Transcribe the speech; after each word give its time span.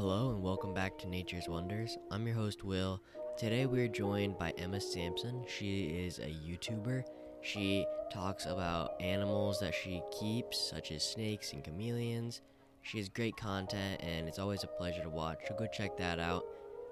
Hello 0.00 0.30
and 0.30 0.42
welcome 0.42 0.72
back 0.72 0.96
to 0.96 1.06
Nature's 1.06 1.46
Wonders. 1.46 1.98
I'm 2.10 2.26
your 2.26 2.34
host, 2.34 2.64
Will. 2.64 3.02
Today 3.36 3.66
we're 3.66 3.86
joined 3.86 4.38
by 4.38 4.54
Emma 4.56 4.80
Sampson. 4.80 5.44
She 5.46 5.88
is 5.88 6.20
a 6.20 6.22
YouTuber. 6.22 7.04
She 7.42 7.84
talks 8.10 8.46
about 8.46 8.92
animals 8.98 9.60
that 9.60 9.74
she 9.74 10.00
keeps, 10.18 10.58
such 10.58 10.90
as 10.90 11.02
snakes 11.02 11.52
and 11.52 11.62
chameleons. 11.62 12.40
She 12.80 12.96
has 12.96 13.10
great 13.10 13.36
content 13.36 14.00
and 14.02 14.26
it's 14.26 14.38
always 14.38 14.64
a 14.64 14.68
pleasure 14.68 15.02
to 15.02 15.10
watch, 15.10 15.40
so 15.46 15.54
go 15.54 15.66
check 15.66 15.98
that 15.98 16.18
out. 16.18 16.46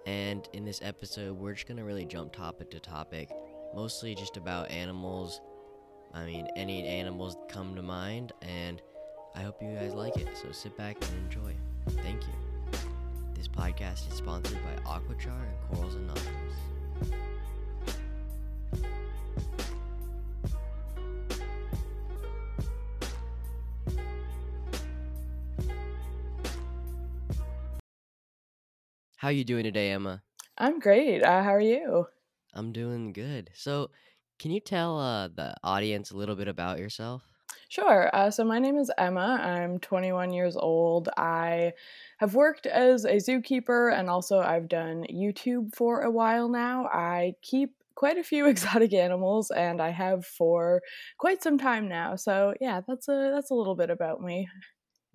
And 0.05 0.47
in 0.53 0.67
this 0.67 0.81
episode, 0.83 1.35
we're 1.35 1.55
just 1.55 1.67
to 1.67 1.85
really 1.85 2.05
jump 2.05 2.35
topic 2.35 2.71
to 2.73 2.79
topic, 2.79 3.31
mostly 3.75 4.15
just 4.17 4.37
about 4.37 4.71
animals. 4.71 5.41
I 6.13 6.27
mean, 6.27 6.47
any 6.57 6.87
animals 6.87 7.39
come 7.49 7.75
to 7.75 7.83
mind, 7.83 8.33
and 8.43 8.83
I 9.35 9.41
hope 9.41 9.63
you 9.63 9.75
guys 9.75 9.95
like 9.95 10.19
it. 10.19 10.29
So 10.43 10.53
sit 10.53 10.77
back 10.77 10.99
and 11.01 11.25
enjoy. 11.25 11.55
Thank 12.03 12.25
you. 12.25 12.48
Podcast 13.59 14.09
is 14.09 14.15
sponsored 14.15 14.57
by 14.62 14.80
Aquachar 14.89 15.27
and 15.27 15.59
Corals 15.69 15.97
and 15.97 16.09
Anonymous. 16.09 16.55
How 29.16 29.30
you 29.30 29.43
doing 29.43 29.65
today, 29.65 29.91
Emma? 29.91 30.23
I'm 30.57 30.79
great. 30.79 31.25
Uh, 31.25 31.43
how 31.43 31.52
are 31.52 31.61
you? 31.61 32.07
I'm 32.55 32.71
doing 32.71 33.13
good. 33.13 33.51
So, 33.55 33.91
can 34.38 34.52
you 34.52 34.61
tell 34.61 35.01
uh, 35.01 35.27
the 35.27 35.57
audience 35.65 36.13
a 36.13 36.16
little 36.16 36.37
bit 36.37 36.47
about 36.47 36.79
yourself? 36.79 37.25
Sure. 37.69 38.09
Uh, 38.15 38.31
so 38.31 38.45
my 38.45 38.59
name 38.59 38.79
is 38.79 38.91
Emma. 38.97 39.39
I'm 39.43 39.79
21 39.79 40.33
years 40.33 40.57
old. 40.57 41.09
I 41.19 41.75
have 42.19 42.35
worked 42.35 42.67
as 42.67 43.05
a 43.05 43.17
zookeeper 43.17 43.93
and 43.93 44.09
also 44.09 44.39
I've 44.41 44.69
done 44.69 45.05
YouTube 45.11 45.75
for 45.75 46.01
a 46.01 46.11
while 46.11 46.49
now. 46.49 46.87
I 46.87 47.35
keep 47.43 47.75
quite 47.95 48.16
a 48.16 48.25
few 48.25 48.47
exotic 48.49 48.95
animals 48.95 49.51
and 49.51 49.83
I 49.83 49.91
have 49.91 50.25
for 50.25 50.80
quite 51.19 51.43
some 51.43 51.59
time 51.59 51.88
now. 51.88 52.16
So 52.16 52.55
yeah, 52.60 52.80
that's 52.87 53.07
a 53.09 53.30
that's 53.35 53.51
a 53.51 53.55
little 53.55 53.75
bit 53.77 53.91
about 53.91 54.23
me. 54.23 54.49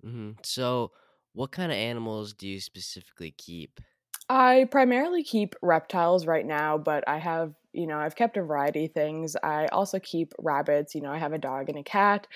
hmm 0.02 0.32
So, 0.42 0.92
what 1.32 1.52
kind 1.52 1.72
of 1.72 1.76
animals 1.78 2.32
do 2.34 2.48
you 2.48 2.60
specifically 2.60 3.30
keep? 3.32 3.80
I 4.28 4.66
primarily 4.70 5.22
keep 5.22 5.54
reptiles 5.62 6.26
right 6.26 6.46
now, 6.46 6.78
but 6.78 7.06
I 7.06 7.18
have, 7.18 7.54
you 7.74 7.86
know, 7.86 7.98
I've 7.98 8.16
kept 8.16 8.36
a 8.36 8.42
variety 8.42 8.86
of 8.86 8.92
things. 8.92 9.36
I 9.42 9.66
also 9.66 9.98
keep 9.98 10.32
rabbits, 10.38 10.94
you 10.94 11.00
know, 11.00 11.10
I 11.12 11.18
have 11.18 11.32
a 11.32 11.38
dog 11.38 11.68
and 11.68 11.78
a 11.78 11.82
cat. 11.82 12.26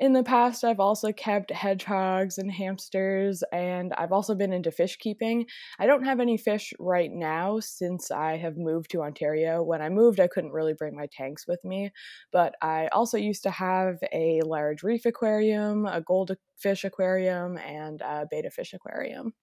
In 0.00 0.12
the 0.12 0.22
past, 0.22 0.64
I've 0.64 0.80
also 0.80 1.12
kept 1.12 1.50
hedgehogs 1.50 2.38
and 2.38 2.50
hamsters, 2.52 3.42
and 3.52 3.92
I've 3.94 4.12
also 4.12 4.34
been 4.34 4.52
into 4.52 4.70
fish 4.70 4.96
keeping. 4.96 5.46
I 5.78 5.86
don't 5.86 6.04
have 6.04 6.20
any 6.20 6.36
fish 6.36 6.72
right 6.78 7.10
now 7.10 7.60
since 7.60 8.10
I 8.10 8.36
have 8.36 8.56
moved 8.56 8.90
to 8.92 9.02
Ontario. 9.02 9.62
When 9.62 9.82
I 9.82 9.88
moved, 9.88 10.20
I 10.20 10.28
couldn't 10.28 10.52
really 10.52 10.74
bring 10.74 10.96
my 10.96 11.06
tanks 11.10 11.46
with 11.46 11.64
me, 11.64 11.92
but 12.32 12.54
I 12.62 12.88
also 12.88 13.16
used 13.18 13.42
to 13.44 13.50
have 13.50 13.98
a 14.12 14.40
large 14.42 14.82
reef 14.82 15.06
aquarium, 15.06 15.86
a 15.86 16.00
goldfish 16.00 16.84
aquarium, 16.84 17.58
and 17.58 18.00
a 18.00 18.26
betta 18.30 18.50
fish 18.50 18.72
aquarium. 18.74 19.34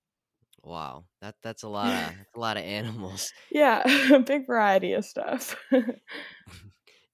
Wow, 0.66 1.08
that 1.22 1.36
that's 1.42 1.64
a 1.64 1.70
lot 1.70 1.94
of 1.94 2.26
a 2.36 2.40
lot 2.40 2.58
of 2.58 2.64
animals. 2.64 3.32
Yeah, 3.50 3.84
a 4.14 4.20
big 4.26 4.48
variety 4.48 4.94
of 4.94 5.06
stuff. 5.06 5.56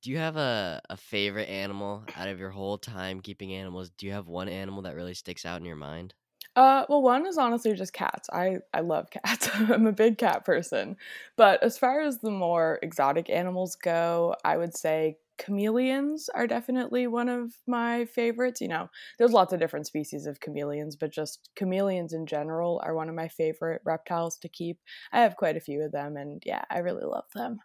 Do 0.02 0.11
you 0.11 0.17
have 0.17 0.38
a, 0.38 0.81
a 0.89 0.97
favorite 0.97 1.49
animal 1.49 2.05
out 2.13 2.27
of 2.27 2.39
your 2.39 2.52
whole 2.52 2.77
time 2.77 3.19
keeping 3.22 3.53
animals? 3.53 3.89
Do 3.89 4.05
you 4.05 4.11
have 4.11 4.27
one 4.27 4.47
animal 4.49 4.83
that 4.83 4.95
really 4.95 5.13
sticks 5.16 5.45
out 5.45 5.59
in 5.59 5.66
your 5.66 5.75
mind? 5.75 6.13
Uh, 6.55 6.85
well, 6.89 7.02
one 7.02 7.25
is 7.25 7.38
honestly 7.38 7.73
just 7.73 7.94
cats. 7.94 8.29
I 8.31 8.59
I 8.73 8.81
love 8.81 9.09
cats. 9.09 9.49
I'm 9.53 9.88
a 9.88 9.91
big 9.94 10.17
cat 10.17 10.44
person. 10.44 10.97
But 11.38 11.63
as 11.63 11.77
far 11.77 12.02
as 12.02 12.19
the 12.19 12.31
more 12.31 12.79
exotic 12.81 13.29
animals 13.29 13.75
go, 13.75 14.35
I 14.44 14.57
would 14.57 14.75
say 14.75 15.19
chameleons 15.42 16.29
are 16.29 16.47
definitely 16.47 17.07
one 17.07 17.29
of 17.29 17.56
my 17.68 18.06
favorites. 18.06 18.62
You 18.62 18.68
know, 18.69 18.90
there's 19.18 19.34
lots 19.34 19.53
of 19.53 19.59
different 19.59 19.88
species 19.88 20.25
of 20.28 20.40
chameleons, 20.40 20.96
but 20.96 21.12
just 21.12 21.50
chameleons 21.56 22.13
in 22.13 22.25
general 22.28 22.81
are 22.85 22.96
one 22.96 23.09
of 23.09 23.16
my 23.16 23.28
favorite 23.28 23.81
reptiles 23.85 24.38
to 24.40 24.50
keep. 24.50 24.80
I 25.12 25.22
have 25.22 25.38
quite 25.38 25.57
a 25.57 25.62
few 25.62 25.81
of 25.84 25.91
them, 25.91 26.18
and 26.18 26.41
yeah, 26.46 26.66
I 26.69 26.80
really 26.80 27.06
love 27.06 27.25
them. 27.34 27.59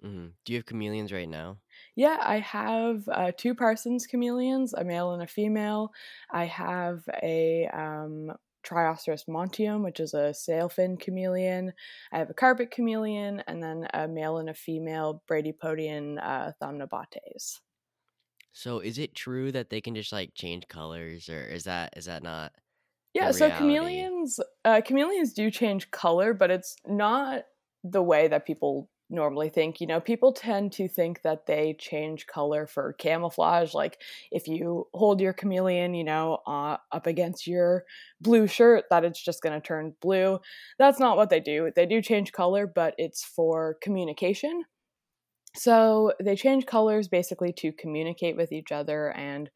hmm 0.00 0.28
Do 0.44 0.52
you 0.52 0.58
have 0.58 0.66
chameleons 0.66 1.12
right 1.12 1.28
now? 1.28 1.60
Yeah, 1.94 2.18
I 2.20 2.38
have 2.38 3.08
uh, 3.08 3.32
two 3.36 3.54
Parsons 3.54 4.06
chameleons, 4.06 4.72
a 4.74 4.84
male 4.84 5.12
and 5.12 5.22
a 5.22 5.26
female. 5.26 5.92
I 6.30 6.44
have 6.46 7.04
a 7.22 7.66
um, 7.68 8.32
Trioceros 8.62 9.26
montium, 9.28 9.82
which 9.84 10.00
is 10.00 10.14
a 10.14 10.30
sailfin 10.32 10.98
chameleon. 11.00 11.72
I 12.12 12.18
have 12.18 12.30
a 12.30 12.34
carpet 12.34 12.70
chameleon, 12.70 13.42
and 13.46 13.62
then 13.62 13.88
a 13.94 14.08
male 14.08 14.38
and 14.38 14.48
a 14.50 14.54
female 14.54 15.22
Bradypodion 15.28 16.18
uh, 16.22 16.52
thamnobates. 16.60 17.60
So, 18.52 18.78
is 18.80 18.98
it 18.98 19.14
true 19.14 19.50
that 19.52 19.70
they 19.70 19.80
can 19.80 19.94
just 19.94 20.12
like 20.12 20.34
change 20.34 20.68
colors, 20.68 21.28
or 21.28 21.44
is 21.44 21.64
that 21.64 21.96
is 21.96 22.04
that 22.06 22.22
not 22.22 22.54
Yeah, 23.14 23.30
so 23.30 23.50
chameleons, 23.50 24.40
uh, 24.64 24.80
chameleons 24.80 25.34
do 25.34 25.50
change 25.50 25.90
color, 25.90 26.32
but 26.32 26.50
it's 26.50 26.76
not 26.86 27.44
the 27.84 28.02
way 28.02 28.26
that 28.28 28.46
people 28.46 28.88
normally 29.10 29.48
think. 29.48 29.80
You 29.80 29.86
know, 29.86 30.00
people 30.00 30.32
tend 30.32 30.72
to 30.72 30.88
think 30.88 31.22
that 31.22 31.46
they 31.46 31.76
change 31.78 32.26
color 32.26 32.66
for 32.66 32.94
camouflage. 32.94 33.74
Like 33.74 34.00
if 34.30 34.48
you 34.48 34.88
hold 34.94 35.20
your 35.20 35.32
chameleon, 35.32 35.94
you 35.94 36.04
know, 36.04 36.38
uh, 36.46 36.76
up 36.90 37.06
against 37.06 37.46
your 37.46 37.84
blue 38.20 38.46
shirt, 38.46 38.84
that 38.90 39.04
it's 39.04 39.22
just 39.22 39.42
going 39.42 39.60
to 39.60 39.66
turn 39.66 39.94
blue. 40.00 40.38
That's 40.78 40.98
not 40.98 41.16
what 41.16 41.30
they 41.30 41.40
do. 41.40 41.70
They 41.74 41.86
do 41.86 42.02
change 42.02 42.32
color, 42.32 42.66
but 42.66 42.94
it's 42.98 43.24
for 43.24 43.76
communication. 43.82 44.64
So 45.54 46.12
they 46.22 46.34
change 46.34 46.64
colors 46.66 47.08
basically 47.08 47.52
to 47.58 47.72
communicate 47.72 48.36
with 48.36 48.52
each 48.52 48.72
other 48.72 49.10
and 49.10 49.50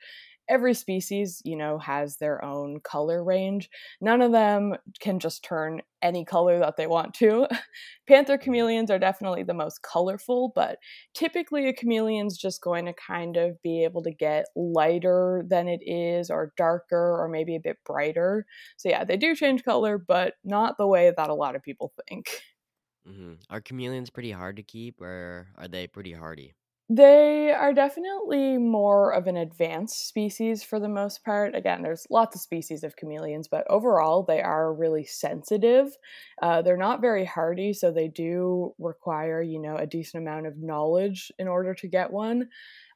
every 0.49 0.75
species, 0.75 1.43
you 1.45 1.57
know, 1.57 1.79
has 1.79 2.17
their 2.19 2.45
own 2.45 2.81
color 2.81 3.23
range. 3.25 3.69
None 4.01 4.23
of 4.23 4.33
them 4.33 4.75
can 5.01 5.19
just 5.19 5.45
turn 5.45 5.83
any 6.03 6.25
color 6.25 6.59
that 6.59 6.77
they 6.77 6.87
want 6.87 7.15
to. 7.15 7.49
Panther 8.09 8.39
Mhm. 8.45 8.67
chameleons 8.67 8.91
are 8.91 8.99
definitely 8.99 9.43
the 9.43 9.55
most 9.55 9.83
colorful, 9.83 10.53
but 10.55 10.79
typically 11.15 11.69
a 11.69 11.73
chameleon's 11.73 12.37
just 12.39 12.61
going 12.63 12.85
to 12.87 12.93
kind 12.95 13.37
of 13.37 13.61
be 13.63 13.83
able 13.85 14.03
to 14.03 14.11
get 14.13 14.47
lighter 14.55 15.45
than 15.49 15.69
it 15.69 15.81
is, 15.83 16.31
or 16.31 16.53
darker, 16.57 17.17
or 17.21 17.29
maybe 17.29 17.57
a 17.57 17.61
bit 17.61 17.79
brighter. 17.85 18.47
So, 18.77 18.89
yeah, 18.89 19.05
they 19.05 19.17
do 19.17 19.35
change 19.35 19.65
color, 19.65 19.99
but 19.99 20.35
not 20.45 20.77
the 20.79 20.87
way 20.87 21.13
that 21.17 21.31
a 21.31 21.35
lot 21.35 21.57
of 21.57 21.63
people 21.63 21.93
think. 22.09 22.43
Mm-hmm. 23.07 23.35
Are 23.49 23.61
chameleons 23.63 24.11
pretty 24.11 24.33
hard 24.33 24.57
to 24.57 24.63
keep, 24.63 25.01
or 25.01 25.49
are 25.55 25.69
they 25.69 25.87
pretty 25.87 26.13
hardy? 26.13 26.55
They 26.89 27.51
are 27.51 27.73
definitely 27.73 28.59
more 28.59 29.11
of 29.13 29.27
an 29.27 29.37
advanced 29.37 30.07
species 30.07 30.63
for 30.63 30.79
the 30.79 30.89
most 30.89 31.25
part. 31.25 31.57
Again, 31.57 31.83
there's 31.83 32.07
lots 32.11 32.37
of 32.37 32.41
species 32.43 32.85
of 32.85 32.95
chameleons, 32.95 33.49
but 33.49 33.67
overall, 33.69 34.23
they 34.23 34.41
are 34.41 34.73
really 34.73 35.05
sensitive. 35.05 35.97
Uh, 36.41 36.63
they're 36.63 36.77
not 36.77 37.01
very 37.01 37.25
hardy, 37.25 37.73
so 37.73 37.91
they 37.91 38.07
do 38.07 38.73
require, 38.79 39.43
you 39.43 39.59
know, 39.61 39.75
a 39.77 39.85
decent 39.87 40.23
amount 40.23 40.47
of 40.47 40.59
knowledge 40.59 41.33
in 41.41 41.49
order 41.49 41.75
to 41.75 41.89
get 41.89 42.13
one. 42.13 42.51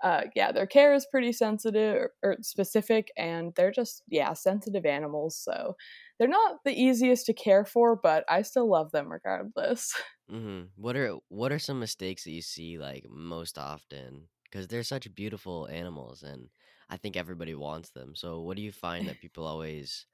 Uh, 0.05 0.23
yeah, 0.37 0.53
their 0.53 0.69
care 0.69 0.95
is 0.95 1.05
pretty 1.11 1.33
sensitive 1.33 2.11
or 2.23 2.37
specific, 2.43 3.11
and 3.17 3.53
they're 3.57 3.73
just, 3.73 4.05
yeah, 4.09 4.33
sensitive 4.35 4.87
animals. 4.87 5.37
So 5.37 5.77
they're 6.19 6.29
not 6.29 6.63
the 6.65 6.81
easiest 6.81 7.27
to 7.27 7.33
care 7.35 7.65
for, 7.65 7.97
but 7.97 8.25
I 8.29 8.43
still 8.43 8.69
love 8.71 8.93
them 8.93 9.11
regardless. 9.11 9.93
hmm 10.31 10.63
What 10.77 10.97
are 10.97 11.15
what 11.29 11.53
are 11.53 11.59
some 11.59 11.79
mistakes 11.81 12.25
that 12.25 12.31
you 12.31 12.43
see 12.43 12.79
like 12.79 13.07
most 13.09 13.59
often? 13.59 14.29
Because 14.45 14.67
they're 14.69 14.83
such 14.83 15.13
beautiful 15.15 15.67
animals, 15.69 16.23
and 16.23 16.51
I 16.89 16.97
think 16.97 17.17
everybody 17.17 17.55
wants 17.55 17.91
them. 17.91 18.15
So, 18.17 18.41
what 18.43 18.57
do 18.57 18.63
you 18.63 18.73
find 18.73 19.09
that 19.09 19.21
people 19.21 19.45
always 19.47 20.07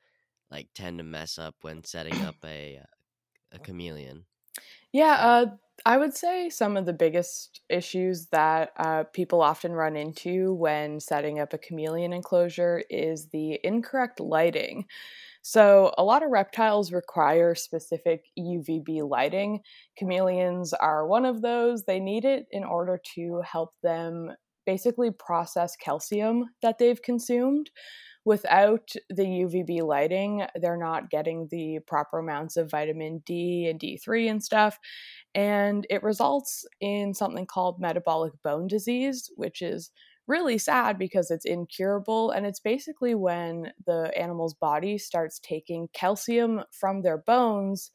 like 0.50 0.70
tend 0.74 0.98
to 0.98 1.04
mess 1.04 1.38
up 1.38 1.56
when 1.62 1.84
setting 1.84 2.22
up 2.22 2.38
a 2.44 2.82
a 3.52 3.60
chameleon? 3.60 4.26
Yeah, 4.92 5.12
uh, 5.20 5.46
I 5.84 5.98
would 5.98 6.14
say 6.14 6.48
some 6.50 6.76
of 6.76 6.86
the 6.86 6.92
biggest 6.92 7.60
issues 7.68 8.28
that 8.28 8.72
uh, 8.76 9.04
people 9.04 9.42
often 9.42 9.72
run 9.72 9.94
into 9.96 10.54
when 10.54 11.00
setting 11.00 11.38
up 11.38 11.52
a 11.52 11.58
chameleon 11.58 12.12
enclosure 12.12 12.82
is 12.90 13.28
the 13.28 13.60
incorrect 13.64 14.20
lighting. 14.20 14.86
So, 15.48 15.94
a 15.96 16.02
lot 16.02 16.24
of 16.24 16.30
reptiles 16.30 16.90
require 16.90 17.54
specific 17.54 18.24
UVB 18.36 19.08
lighting. 19.08 19.60
Chameleons 19.96 20.72
are 20.72 21.06
one 21.06 21.24
of 21.24 21.40
those. 21.40 21.84
They 21.84 22.00
need 22.00 22.24
it 22.24 22.46
in 22.50 22.64
order 22.64 23.00
to 23.14 23.42
help 23.42 23.70
them 23.80 24.32
basically 24.66 25.12
process 25.12 25.76
calcium 25.76 26.46
that 26.62 26.78
they've 26.78 27.00
consumed 27.00 27.70
without 28.24 28.90
the 29.08 29.22
UVB 29.22 29.82
lighting, 29.84 30.44
they're 30.56 30.76
not 30.76 31.10
getting 31.10 31.46
the 31.52 31.78
proper 31.86 32.18
amounts 32.18 32.56
of 32.56 32.68
vitamin 32.68 33.22
D 33.24 33.68
and 33.70 33.78
D3 33.78 34.28
and 34.28 34.42
stuff. 34.42 34.80
And 35.32 35.86
it 35.90 36.02
results 36.02 36.66
in 36.80 37.14
something 37.14 37.46
called 37.46 37.78
metabolic 37.78 38.32
bone 38.42 38.66
disease, 38.66 39.30
which 39.36 39.62
is 39.62 39.92
really 40.26 40.58
sad 40.58 40.98
because 40.98 41.30
it's 41.30 41.44
incurable 41.44 42.30
and 42.30 42.46
it's 42.46 42.60
basically 42.60 43.14
when 43.14 43.72
the 43.86 44.12
animal's 44.18 44.54
body 44.54 44.98
starts 44.98 45.38
taking 45.40 45.88
calcium 45.92 46.62
from 46.72 47.02
their 47.02 47.18
bones 47.18 47.90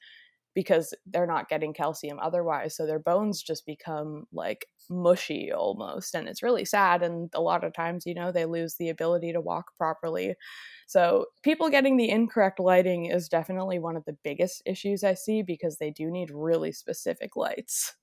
because 0.54 0.94
they're 1.06 1.28
not 1.28 1.48
getting 1.48 1.74
calcium 1.74 2.20
otherwise 2.20 2.76
so 2.76 2.86
their 2.86 3.00
bones 3.00 3.42
just 3.42 3.66
become 3.66 4.26
like 4.34 4.68
mushy 4.90 5.52
almost 5.52 6.14
and 6.14 6.28
it's 6.28 6.44
really 6.44 6.66
sad 6.66 7.02
and 7.02 7.30
a 7.34 7.42
lot 7.42 7.64
of 7.64 7.74
times 7.74 8.06
you 8.06 8.14
know 8.14 8.32
they 8.34 8.46
lose 8.46 8.76
the 8.76 8.90
ability 8.90 9.32
to 9.32 9.40
walk 9.40 9.76
properly. 9.78 10.36
So 10.88 11.28
people 11.44 11.70
getting 11.70 11.96
the 11.96 12.10
incorrect 12.10 12.60
lighting 12.60 13.06
is 13.06 13.30
definitely 13.30 13.80
one 13.80 13.96
of 13.96 14.04
the 14.06 14.18
biggest 14.24 14.62
issues 14.66 15.04
i 15.06 15.14
see 15.14 15.42
because 15.42 15.78
they 15.78 15.92
do 15.92 16.12
need 16.12 16.32
really 16.32 16.74
specific 16.74 17.36
lights. 17.38 17.96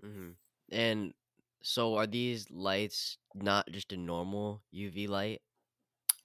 Hmm 0.00 0.32
And 0.70 1.14
so 1.62 1.96
are 1.96 2.06
these 2.06 2.50
lights 2.50 3.18
not 3.34 3.70
just 3.70 3.92
a 3.92 3.96
normal 3.96 4.62
UV 4.74 5.08
light? 5.08 5.40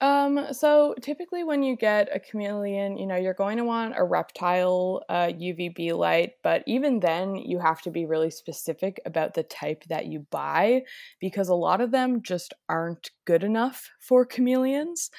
Um, 0.02 0.48
so 0.52 0.94
typically 1.00 1.42
when 1.42 1.62
you 1.62 1.74
get 1.74 2.14
a 2.14 2.20
chameleon, 2.20 2.98
you 2.98 3.06
know, 3.06 3.16
you're 3.16 3.32
going 3.32 3.56
to 3.56 3.64
want 3.64 3.94
a 3.96 4.04
reptile 4.04 5.02
uh, 5.08 5.28
UVB 5.28 5.94
light, 5.94 6.32
but 6.42 6.62
even 6.66 7.00
then 7.00 7.36
you 7.36 7.58
have 7.58 7.80
to 7.82 7.90
be 7.90 8.04
really 8.04 8.30
specific 8.30 9.00
about 9.06 9.32
the 9.32 9.42
type 9.42 9.84
that 9.88 10.04
you 10.04 10.26
buy 10.30 10.82
because 11.18 11.48
a 11.48 11.54
lot 11.54 11.80
of 11.80 11.92
them 11.92 12.22
just 12.22 12.52
aren't 12.68 13.10
good 13.24 13.42
enough 13.42 13.88
for 13.98 14.26
chameleons. 14.26 15.10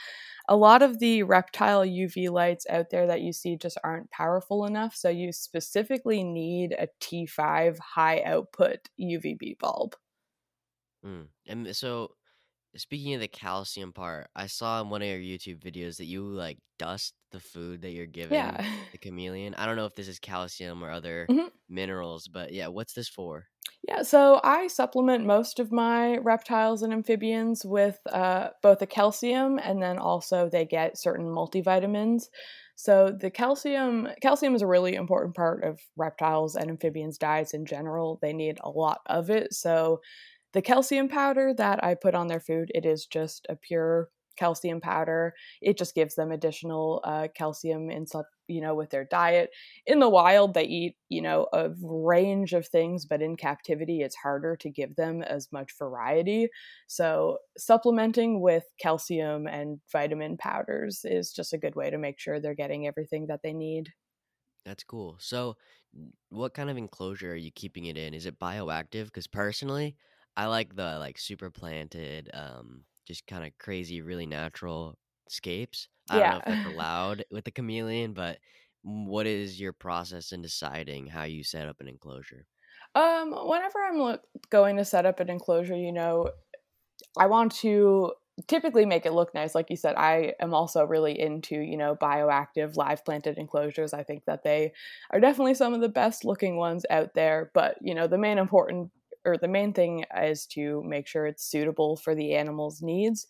A 0.48 0.56
lot 0.56 0.84
of 0.84 1.00
the 1.00 1.24
reptile 1.24 1.84
UV 1.84 2.30
lights 2.30 2.66
out 2.70 2.92
there 2.92 3.08
that 3.08 3.22
you 3.22 3.34
see 3.34 3.58
just 3.58 3.80
aren't 3.84 4.12
powerful 4.12 4.66
enough, 4.66 4.96
so 4.96 5.10
you 5.10 5.34
specifically 5.34 6.24
need 6.24 6.74
a 6.74 6.88
T5 7.02 7.80
high 7.80 8.22
output 8.22 8.90
UVB 9.02 9.58
bulb. 9.58 9.96
Mm. 11.06 11.30
And 11.46 11.76
so 11.76 12.16
Speaking 12.78 13.16
of 13.16 13.22
the 13.22 13.28
calcium 13.30 13.94
part, 13.94 14.30
I 14.36 14.48
saw 14.48 14.82
in 14.82 14.90
one 14.92 15.02
of 15.02 15.08
your 15.08 15.20
YouTube 15.20 15.60
videos 15.62 15.98
that 15.98 16.06
you 16.06 16.24
like 16.26 16.60
dust 16.80 17.16
the 17.32 17.40
food 17.40 17.82
that 17.84 17.92
you're 17.92 18.08
giving 18.08 18.60
Yeah. 18.60 18.84
the 18.92 19.00
chameleon. 19.00 19.56
I 19.56 19.66
don't 19.66 19.78
know 19.78 19.88
if 19.88 19.96
this 19.96 20.08
is 20.08 20.20
calcium 20.20 20.84
or 20.84 20.92
other 20.92 21.30
Mhm. 21.30 21.50
minerals, 21.70 22.28
but 22.30 22.54
yeah, 22.54 22.68
what's 22.68 22.94
this 22.94 23.10
for? 23.10 23.48
Yeah, 23.88 24.02
so 24.04 24.40
I 24.44 24.68
supplement 24.68 25.26
most 25.26 25.60
of 25.60 25.72
my 25.72 26.18
reptiles 26.18 26.82
and 26.82 26.92
amphibians 26.94 27.66
with 27.66 28.00
uh, 28.08 28.50
both 28.62 28.80
the 28.80 28.88
calcium 28.88 29.60
and 29.60 29.82
then 29.82 29.98
also 29.98 30.50
they 30.50 30.66
get 30.66 30.98
certain 30.98 31.26
multivitamins. 31.26 32.26
So 32.76 33.12
the 33.12 33.32
calcium 33.32 34.08
calcium 34.22 34.56
is 34.56 34.62
a 34.62 34.68
really 34.68 34.94
important 34.96 35.36
part 35.36 35.64
of 35.64 35.80
reptiles 35.96 36.56
and 36.56 36.70
amphibians 36.70 37.18
diets 37.18 37.54
in 37.54 37.66
general. 37.66 38.20
They 38.22 38.34
need 38.34 38.60
a 38.62 38.70
lot 38.70 39.02
of 39.08 39.30
it. 39.30 39.54
So 39.54 40.02
the 40.54 40.62
calcium 40.62 41.08
powder 41.08 41.54
that 41.54 41.84
I 41.84 41.96
put 41.96 42.16
on 42.16 42.28
their 42.28 42.40
food, 42.40 42.72
it 42.74 42.86
is 42.86 43.06
just 43.06 43.46
a 43.50 43.56
pure 43.56 44.10
calcium 44.38 44.80
powder. 44.80 45.34
It 45.62 45.78
just 45.78 45.96
gives 45.96 46.16
them 46.16 46.32
additional 46.32 47.02
uh, 47.04 47.28
calcium 47.34 47.90
in 47.90 48.06
some, 48.06 48.24
you 48.48 48.62
know, 48.62 48.76
with 48.76 48.92
their 48.92 49.04
diet. 49.04 49.50
In 49.88 50.00
the 50.00 50.10
wild, 50.10 50.54
they 50.54 50.64
eat, 50.64 50.96
you 51.10 51.22
know, 51.22 51.48
a 51.54 51.72
range 51.82 52.54
of 52.54 52.68
things, 52.68 53.06
but 53.06 53.22
in 53.22 53.36
captivity, 53.36 54.02
it's 54.02 54.16
harder 54.16 54.56
to 54.58 54.70
give 54.70 54.96
them 54.96 55.24
as 55.24 55.52
much 55.52 55.76
variety. 55.78 56.50
So 56.88 57.40
supplementing 57.58 58.42
with 58.42 58.66
calcium 58.80 59.48
and 59.48 59.82
vitamin 59.92 60.38
powders 60.38 61.02
is 61.04 61.34
just 61.34 61.54
a 61.54 61.58
good 61.58 61.76
way 61.76 61.90
to 61.90 61.98
make 61.98 62.20
sure 62.20 62.40
they're 62.40 62.54
getting 62.54 62.88
everything 62.88 63.28
that 63.28 63.42
they 63.44 63.54
need. 63.54 63.94
That's 64.66 64.84
cool. 64.84 65.18
So, 65.20 65.58
what 66.30 66.54
kind 66.54 66.70
of 66.70 66.78
enclosure 66.78 67.32
are 67.32 67.36
you 67.36 67.52
keeping 67.52 67.86
it 67.86 67.98
in? 67.98 68.14
Is 68.14 68.26
it 68.26 68.40
bioactive? 68.40 69.06
Because 69.06 69.28
personally, 69.28 69.96
I 70.38 70.48
like 70.48 70.76
the 70.76 71.00
like 71.00 71.20
super 71.20 71.52
planted, 71.52 72.32
um, 72.34 72.86
just 73.08 73.28
kind 73.28 73.46
of 73.46 73.58
crazy, 73.60 74.02
really 74.02 74.28
natural 74.28 74.98
scapes. 75.30 75.90
I 76.10 76.22
don't 76.22 76.30
know 76.30 76.38
if 76.38 76.46
that's 76.48 76.66
allowed 76.66 77.26
with 77.32 77.46
the 77.46 77.52
chameleon, 77.52 78.14
but 78.14 78.40
what 78.84 79.28
is 79.28 79.60
your 79.60 79.74
process 79.74 80.32
in 80.34 80.42
deciding 80.44 81.08
how 81.08 81.24
you 81.26 81.44
set 81.44 81.68
up 81.68 81.82
an 81.82 81.90
enclosure? 81.90 82.48
Um, 82.96 83.32
whenever 83.48 83.80
I'm 83.84 83.98
look, 84.00 84.24
going 84.50 84.78
to 84.78 84.86
set 84.86 85.06
up 85.06 85.20
an 85.20 85.30
enclosure, 85.30 85.76
you 85.76 85.92
know, 85.92 86.32
I 87.20 87.28
want 87.28 87.54
to 87.58 88.14
typically 88.48 88.86
make 88.86 89.06
it 89.06 89.14
look 89.14 89.34
nice. 89.34 89.56
Like 89.56 89.70
you 89.70 89.78
said, 89.78 89.96
I 89.98 90.36
am 90.42 90.54
also 90.54 90.86
really 90.86 91.20
into, 91.20 91.60
you 91.60 91.78
know, 91.78 91.96
bioactive 91.96 92.78
live 92.78 93.06
planted 93.06 93.38
enclosures. 93.38 93.94
I 93.94 94.04
think 94.04 94.26
that 94.26 94.44
they 94.44 94.74
are 95.12 95.20
definitely 95.20 95.56
some 95.56 95.74
of 95.74 95.82
the 95.82 95.90
best 95.90 96.26
looking 96.26 96.58
ones 96.58 96.86
out 96.90 97.14
there. 97.16 97.52
But, 97.54 97.78
you 97.82 97.96
know, 97.96 98.08
the 98.08 98.18
main 98.18 98.38
important 98.40 98.92
or 99.28 99.38
the 99.38 99.48
main 99.50 99.74
thing 99.74 100.06
is 100.18 100.48
to 100.48 100.84
make 100.86 101.08
sure 101.08 101.28
it's 101.28 101.46
suitable 101.46 101.98
for 101.98 102.16
the 102.16 102.36
animal's 102.36 102.82
needs. 102.82 103.28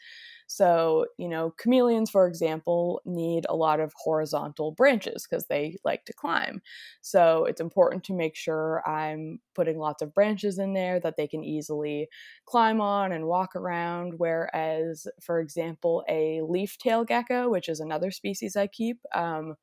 So, 0.48 1.08
you 1.18 1.28
know, 1.28 1.52
chameleons, 1.62 2.10
for 2.10 2.26
example, 2.28 3.02
need 3.06 3.46
a 3.50 3.56
lot 3.56 3.80
of 3.82 3.94
horizontal 3.98 4.72
branches 4.72 5.28
because 5.30 5.48
they 5.48 5.78
like 5.84 6.06
to 6.06 6.14
climb. 6.14 6.62
So, 7.02 7.46
it's 7.46 7.60
important 7.62 8.04
to 8.06 8.14
make 8.14 8.36
sure 8.36 8.82
I'm 8.88 9.40
putting 9.56 9.78
lots 9.78 10.02
of 10.02 10.14
branches 10.14 10.58
in 10.58 10.74
there 10.74 11.00
that 11.02 11.18
they 11.18 11.28
can 11.28 11.44
easily 11.44 12.08
climb 12.46 12.80
on 12.80 13.12
and 13.12 13.28
walk 13.28 13.56
around. 13.56 14.14
Whereas, 14.18 15.08
for 15.22 15.40
example, 15.42 16.04
a 16.08 16.42
leaf 16.44 16.78
tail 16.78 17.04
gecko, 17.04 17.50
which 17.50 17.68
is 17.68 17.80
another 17.82 18.12
species 18.12 18.56
I 18.56 18.68
keep, 18.68 19.00
um, 19.14 19.56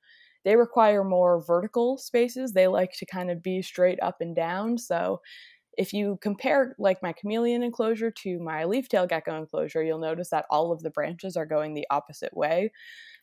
they 0.45 0.57
require 0.57 1.05
more 1.05 1.43
vertical 1.43 1.97
spaces. 1.97 2.53
They 2.53 2.69
like 2.69 2.93
to 2.99 3.07
kind 3.07 3.31
of 3.31 3.43
be 3.43 3.63
straight 3.63 3.99
up 4.03 4.21
and 4.21 4.37
down. 4.37 4.77
So, 4.77 5.23
if 5.79 5.93
you 5.93 6.19
compare 6.23 6.75
like 6.79 7.03
my 7.03 7.13
chameleon 7.13 7.63
enclosure 7.63 8.11
to 8.11 8.39
my 8.41 8.65
leaf 8.65 8.89
tail 8.89 9.07
gecko 9.07 9.37
enclosure, 9.39 9.83
you'll 9.83 9.99
notice 9.99 10.31
that 10.31 10.47
all 10.51 10.73
of 10.73 10.83
the 10.83 10.91
branches 10.91 11.37
are 11.37 11.47
going 11.47 11.75
the 11.75 11.87
opposite 11.91 12.37
way. 12.37 12.73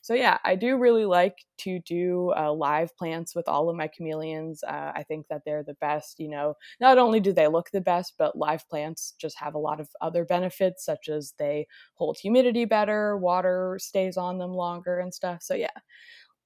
So 0.02 0.14
yeah, 0.14 0.40
I 0.44 0.56
do 0.56 0.78
really 0.78 1.06
like 1.06 1.46
to 1.60 1.80
do 1.80 2.34
uh, 2.36 2.52
live 2.54 2.96
plants 2.98 3.36
with 3.36 3.48
all 3.48 3.70
of 3.70 3.76
my 3.76 3.88
chameleons. 3.88 4.64
Uh, 4.64 4.92
I 4.96 5.04
think 5.04 5.28
that 5.30 5.44
they're 5.46 5.64
the 5.64 5.76
best. 5.76 6.20
You 6.20 6.30
know, 6.30 6.56
not 6.80 6.98
only 6.98 7.20
do 7.20 7.32
they 7.34 7.48
look 7.48 7.72
the 7.72 7.82
best, 7.82 8.16
but 8.18 8.38
live 8.38 8.68
plants 8.70 9.14
just 9.20 9.38
have 9.40 9.54
a 9.54 9.60
lot 9.60 9.80
of 9.80 9.90
other 10.02 10.26
benefits, 10.26 10.84
such 10.86 11.08
as 11.10 11.34
they 11.38 11.68
hold 11.96 12.18
humidity 12.18 12.66
better, 12.66 13.18
water 13.18 13.78
stays 13.80 14.18
on 14.18 14.40
them 14.40 14.52
longer, 14.54 15.00
and 15.00 15.14
stuff. 15.14 15.44
So 15.44 15.54
yeah, 15.54 15.70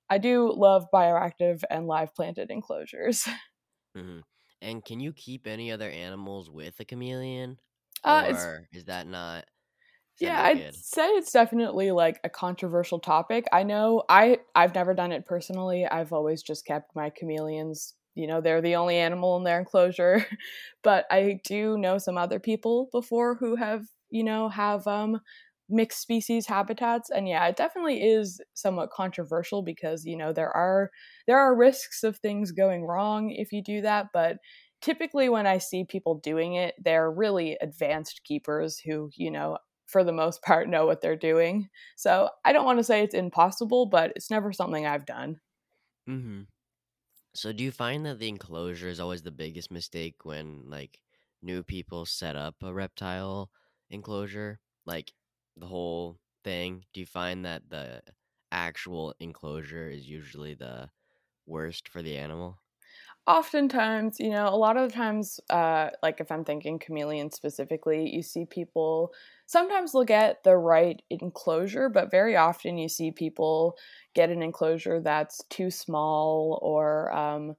I 0.09 0.17
do 0.17 0.51
love 0.53 0.87
bioactive 0.93 1.63
and 1.69 1.87
live 1.87 2.13
planted 2.15 2.51
enclosures. 2.51 3.27
hmm 3.95 4.19
And 4.65 4.83
can 4.83 4.99
you 4.99 5.13
keep 5.13 5.47
any 5.47 5.71
other 5.71 5.89
animals 5.89 6.49
with 6.49 6.79
a 6.81 6.85
chameleon, 6.85 7.59
Uh, 8.03 8.33
or 8.33 8.67
is 8.73 8.85
that 8.85 9.07
not? 9.07 9.47
Is 10.19 10.19
Yeah, 10.19 10.41
I'd 10.43 10.63
good? 10.63 10.83
say 10.83 11.07
it's 11.09 11.31
definitely 11.31 11.91
like 11.91 12.21
a 12.23 12.29
controversial 12.29 12.99
topic. 12.99 13.45
I 13.51 13.63
know 13.63 14.03
I 14.09 14.39
I've 14.55 14.73
never 14.73 14.93
done 14.93 15.11
it 15.11 15.25
personally. 15.25 15.85
I've 15.85 16.13
always 16.13 16.41
just 16.41 16.65
kept 16.65 16.95
my 16.95 17.09
chameleons, 17.09 17.93
you 18.15 18.25
know, 18.27 18.39
they're 18.39 18.61
the 18.61 18.75
only 18.77 18.95
animal 18.97 19.35
in 19.37 19.43
their 19.43 19.59
enclosure. 19.59 20.25
But 20.83 21.05
I 21.11 21.39
do 21.43 21.77
know 21.79 21.97
some 21.97 22.17
other 22.17 22.39
people 22.39 22.89
before 22.91 23.35
who 23.35 23.55
have, 23.55 23.87
you 24.09 24.23
know, 24.23 24.47
have 24.49 24.87
um 24.87 25.19
mixed 25.69 25.99
species 26.01 26.45
habitats 26.47 27.09
and 27.09 27.27
yeah, 27.27 27.45
it 27.47 27.55
definitely 27.55 28.03
is 28.03 28.41
somewhat 28.53 28.91
controversial 28.91 29.61
because, 29.63 30.05
you 30.05 30.15
know, 30.17 30.31
there 30.33 30.51
are 30.51 30.91
there 31.27 31.39
are 31.39 31.55
risks 31.55 32.03
of 32.03 32.17
things 32.17 32.51
going 32.51 32.83
wrong 32.85 33.31
if 33.31 33.51
you 33.51 33.61
do 33.63 33.81
that, 33.81 34.07
but 34.13 34.37
typically 34.81 35.29
when 35.29 35.47
I 35.47 35.57
see 35.57 35.83
people 35.83 36.15
doing 36.15 36.53
it, 36.55 36.75
they're 36.83 37.11
really 37.11 37.57
advanced 37.61 38.21
keepers 38.23 38.79
who, 38.79 39.09
you 39.15 39.31
know, 39.31 39.57
for 39.87 40.03
the 40.03 40.13
most 40.13 40.41
part 40.43 40.69
know 40.69 40.85
what 40.85 41.01
they're 41.01 41.15
doing. 41.15 41.69
So 41.97 42.29
I 42.43 42.53
don't 42.53 42.65
want 42.65 42.79
to 42.79 42.83
say 42.83 43.01
it's 43.03 43.15
impossible, 43.15 43.87
but 43.87 44.11
it's 44.15 44.29
never 44.31 44.51
something 44.53 44.85
I've 44.85 45.05
done. 45.05 45.39
hmm 46.07 46.43
So 47.35 47.53
do 47.53 47.63
you 47.63 47.71
find 47.71 48.05
that 48.05 48.19
the 48.19 48.29
enclosure 48.29 48.89
is 48.89 48.99
always 48.99 49.23
the 49.23 49.31
biggest 49.31 49.71
mistake 49.71 50.25
when 50.25 50.69
like 50.69 51.01
new 51.41 51.63
people 51.63 52.05
set 52.05 52.35
up 52.35 52.63
a 52.63 52.73
reptile 52.73 53.51
enclosure? 53.89 54.61
Like 54.85 55.13
the 55.57 55.67
whole 55.67 56.19
thing? 56.43 56.85
Do 56.93 56.99
you 56.99 57.05
find 57.05 57.45
that 57.45 57.69
the 57.69 58.03
actual 58.51 59.15
enclosure 59.19 59.89
is 59.89 60.07
usually 60.07 60.53
the 60.55 60.91
worst 61.45 61.89
for 61.89 62.01
the 62.03 62.17
animal? 62.17 62.59
Oftentimes, 63.27 64.19
you 64.19 64.29
know, 64.29 64.47
a 64.47 64.55
lot 64.55 64.77
of 64.77 64.87
the 64.87 64.93
times, 64.95 65.39
uh, 65.49 65.89
like 66.03 66.19
if 66.21 66.31
I'm 66.31 66.45
thinking 66.45 66.77
chameleon 66.77 67.31
specifically, 67.31 68.07
you 68.07 68.21
see 68.21 68.45
people 68.45 69.13
sometimes 69.47 69.93
they'll 69.93 70.03
get 70.03 70.43
the 70.43 70.55
right 70.57 71.01
enclosure, 71.09 71.89
but 71.89 72.11
very 72.11 72.35
often 72.35 72.77
you 72.77 72.87
see 72.87 73.09
people 73.11 73.77
get 74.13 74.29
an 74.29 74.43
enclosure 74.43 75.01
that's 75.01 75.43
too 75.49 75.71
small 75.71 76.59
or 76.61 77.11
um, 77.13 77.55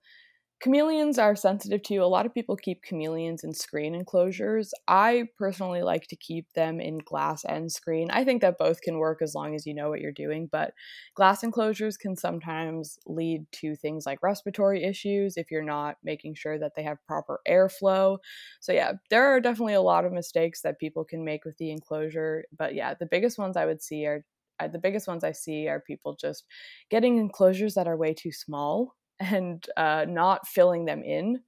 chameleons 0.61 1.19
are 1.19 1.37
sensitive 1.37 1.83
to. 1.85 1.97
A 1.99 2.07
lot 2.07 2.27
of 2.27 2.33
people 2.35 2.57
keep 2.57 2.83
chameleons 2.83 3.45
in 3.45 3.53
screen 3.53 3.95
enclosures. 3.95 4.73
I 4.89 5.29
personally 5.39 5.83
like 5.83 6.07
to 6.09 6.17
keep 6.17 6.53
them 6.55 6.81
in 6.81 6.99
glass 6.99 7.45
and 7.45 7.71
screen. 7.71 8.11
I 8.11 8.25
think 8.25 8.41
that 8.43 8.59
both 8.59 8.81
can 8.81 8.99
work 8.99 9.21
as 9.23 9.35
long 9.35 9.55
as 9.55 9.67
you 9.67 9.75
know 9.75 9.91
what 9.91 10.01
you're 10.01 10.13
doing, 10.13 10.49
but 10.51 10.73
glass 11.15 11.43
enclosures 11.45 11.97
can 11.97 12.17
sometimes 12.17 12.99
lead 13.07 13.47
to 13.53 13.77
things 13.77 14.07
like 14.07 14.23
respiratory 14.23 14.83
issues 14.83 15.37
if 15.37 15.51
you're 15.51 15.63
not 15.63 15.97
making 16.03 16.35
sure 16.35 16.59
that 16.59 16.75
they 16.75 16.83
have 16.83 16.99
proper 17.07 17.41
airflow. 17.47 18.19
So, 18.61 18.73
yeah, 18.73 18.93
there 19.11 19.27
are 19.27 19.41
definitely 19.41 19.75
a 19.75 19.83
lot 19.83 20.05
of 20.05 20.13
mistakes 20.13 20.63
that 20.63 20.79
people 20.79 21.05
can 21.05 21.25
make 21.25 21.45
with 21.45 21.57
the 21.59 21.71
enclosure, 21.71 22.45
but 22.57 22.75
yeah, 22.75 22.95
the 22.95 23.07
biggest 23.07 23.39
ones 23.39 23.57
I 23.57 23.67
would 23.67 23.83
see 23.83 24.07
are 24.07 24.25
uh, 24.59 24.69
the 24.69 24.79
biggest 24.79 25.07
ones 25.07 25.23
I 25.23 25.33
see 25.33 25.69
are 25.69 25.81
people 25.81 26.17
just 26.17 26.47
getting 26.91 27.19
enclosures 27.19 27.75
that 27.75 27.87
are 27.87 27.97
way 27.97 28.15
too 28.15 28.33
small 28.33 28.95
and 29.21 29.67
uh, 29.77 30.05
not 30.09 30.47
filling 30.47 30.85
them 30.85 31.03
in 31.03 31.41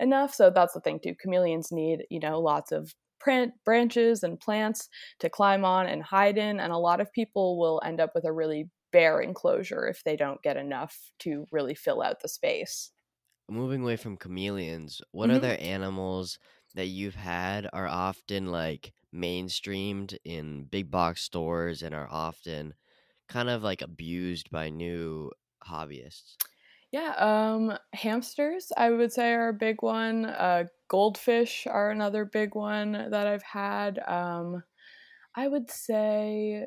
enough. 0.00 0.34
So 0.34 0.50
that's 0.50 0.74
the 0.74 0.80
thing 0.80 1.00
too. 1.02 1.14
Chameleons 1.20 1.72
need, 1.72 2.04
you 2.10 2.20
know, 2.20 2.40
lots 2.40 2.72
of 2.72 2.94
print 3.20 3.52
branches 3.64 4.22
and 4.22 4.38
plants 4.38 4.88
to 5.18 5.30
climb 5.30 5.64
on 5.64 5.86
and 5.86 6.02
hide 6.02 6.36
in, 6.36 6.60
and 6.60 6.72
a 6.72 6.78
lot 6.78 7.00
of 7.00 7.12
people 7.12 7.58
will 7.58 7.80
end 7.84 8.00
up 8.00 8.10
with 8.14 8.24
a 8.24 8.32
really 8.32 8.68
bare 8.92 9.20
enclosure 9.20 9.88
if 9.88 10.04
they 10.04 10.14
don't 10.14 10.42
get 10.42 10.56
enough 10.56 10.96
to 11.18 11.46
really 11.50 11.74
fill 11.74 12.02
out 12.02 12.20
the 12.20 12.28
space. 12.28 12.90
Moving 13.50 13.82
away 13.82 13.96
from 13.96 14.16
chameleons, 14.16 15.00
what 15.10 15.28
mm-hmm. 15.28 15.36
other 15.36 15.54
animals 15.54 16.38
that 16.74 16.86
you've 16.86 17.14
had 17.14 17.68
are 17.72 17.88
often 17.88 18.46
like 18.46 18.92
mainstreamed 19.14 20.16
in 20.24 20.64
big 20.64 20.90
box 20.90 21.22
stores 21.22 21.82
and 21.82 21.94
are 21.94 22.08
often 22.10 22.74
kind 23.28 23.48
of 23.48 23.62
like 23.62 23.82
abused 23.82 24.50
by 24.50 24.70
new 24.70 25.30
hobbyists? 25.66 26.36
Yeah, 26.94 27.10
um, 27.18 27.76
hamsters 27.92 28.70
I 28.76 28.88
would 28.90 29.12
say 29.12 29.32
are 29.32 29.48
a 29.48 29.52
big 29.52 29.82
one. 29.82 30.26
Uh, 30.26 30.66
goldfish 30.86 31.66
are 31.66 31.90
another 31.90 32.24
big 32.24 32.54
one 32.54 32.92
that 33.10 33.26
I've 33.26 33.42
had. 33.42 33.98
Um, 34.06 34.62
I 35.34 35.48
would 35.48 35.72
say 35.72 36.66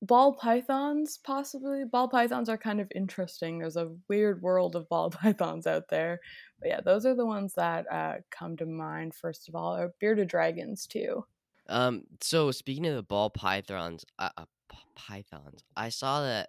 ball 0.00 0.32
pythons 0.32 1.18
possibly. 1.18 1.84
Ball 1.84 2.08
pythons 2.08 2.48
are 2.48 2.56
kind 2.56 2.80
of 2.80 2.90
interesting. 2.94 3.58
There's 3.58 3.76
a 3.76 3.92
weird 4.08 4.40
world 4.40 4.74
of 4.74 4.88
ball 4.88 5.10
pythons 5.10 5.66
out 5.66 5.90
there. 5.90 6.20
But 6.58 6.70
yeah, 6.70 6.80
those 6.80 7.04
are 7.04 7.14
the 7.14 7.26
ones 7.26 7.52
that 7.58 7.92
uh, 7.92 8.14
come 8.30 8.56
to 8.56 8.64
mind 8.64 9.14
first 9.14 9.50
of 9.50 9.54
all. 9.54 9.76
Or 9.76 9.92
bearded 10.00 10.28
dragons 10.28 10.86
too. 10.86 11.26
Um, 11.68 12.04
so 12.22 12.52
speaking 12.52 12.86
of 12.86 12.94
the 12.94 13.02
ball 13.02 13.28
pythons, 13.28 14.02
uh, 14.18 14.30
uh, 14.38 14.46
pythons, 14.94 15.62
I 15.76 15.90
saw 15.90 16.22
that 16.22 16.48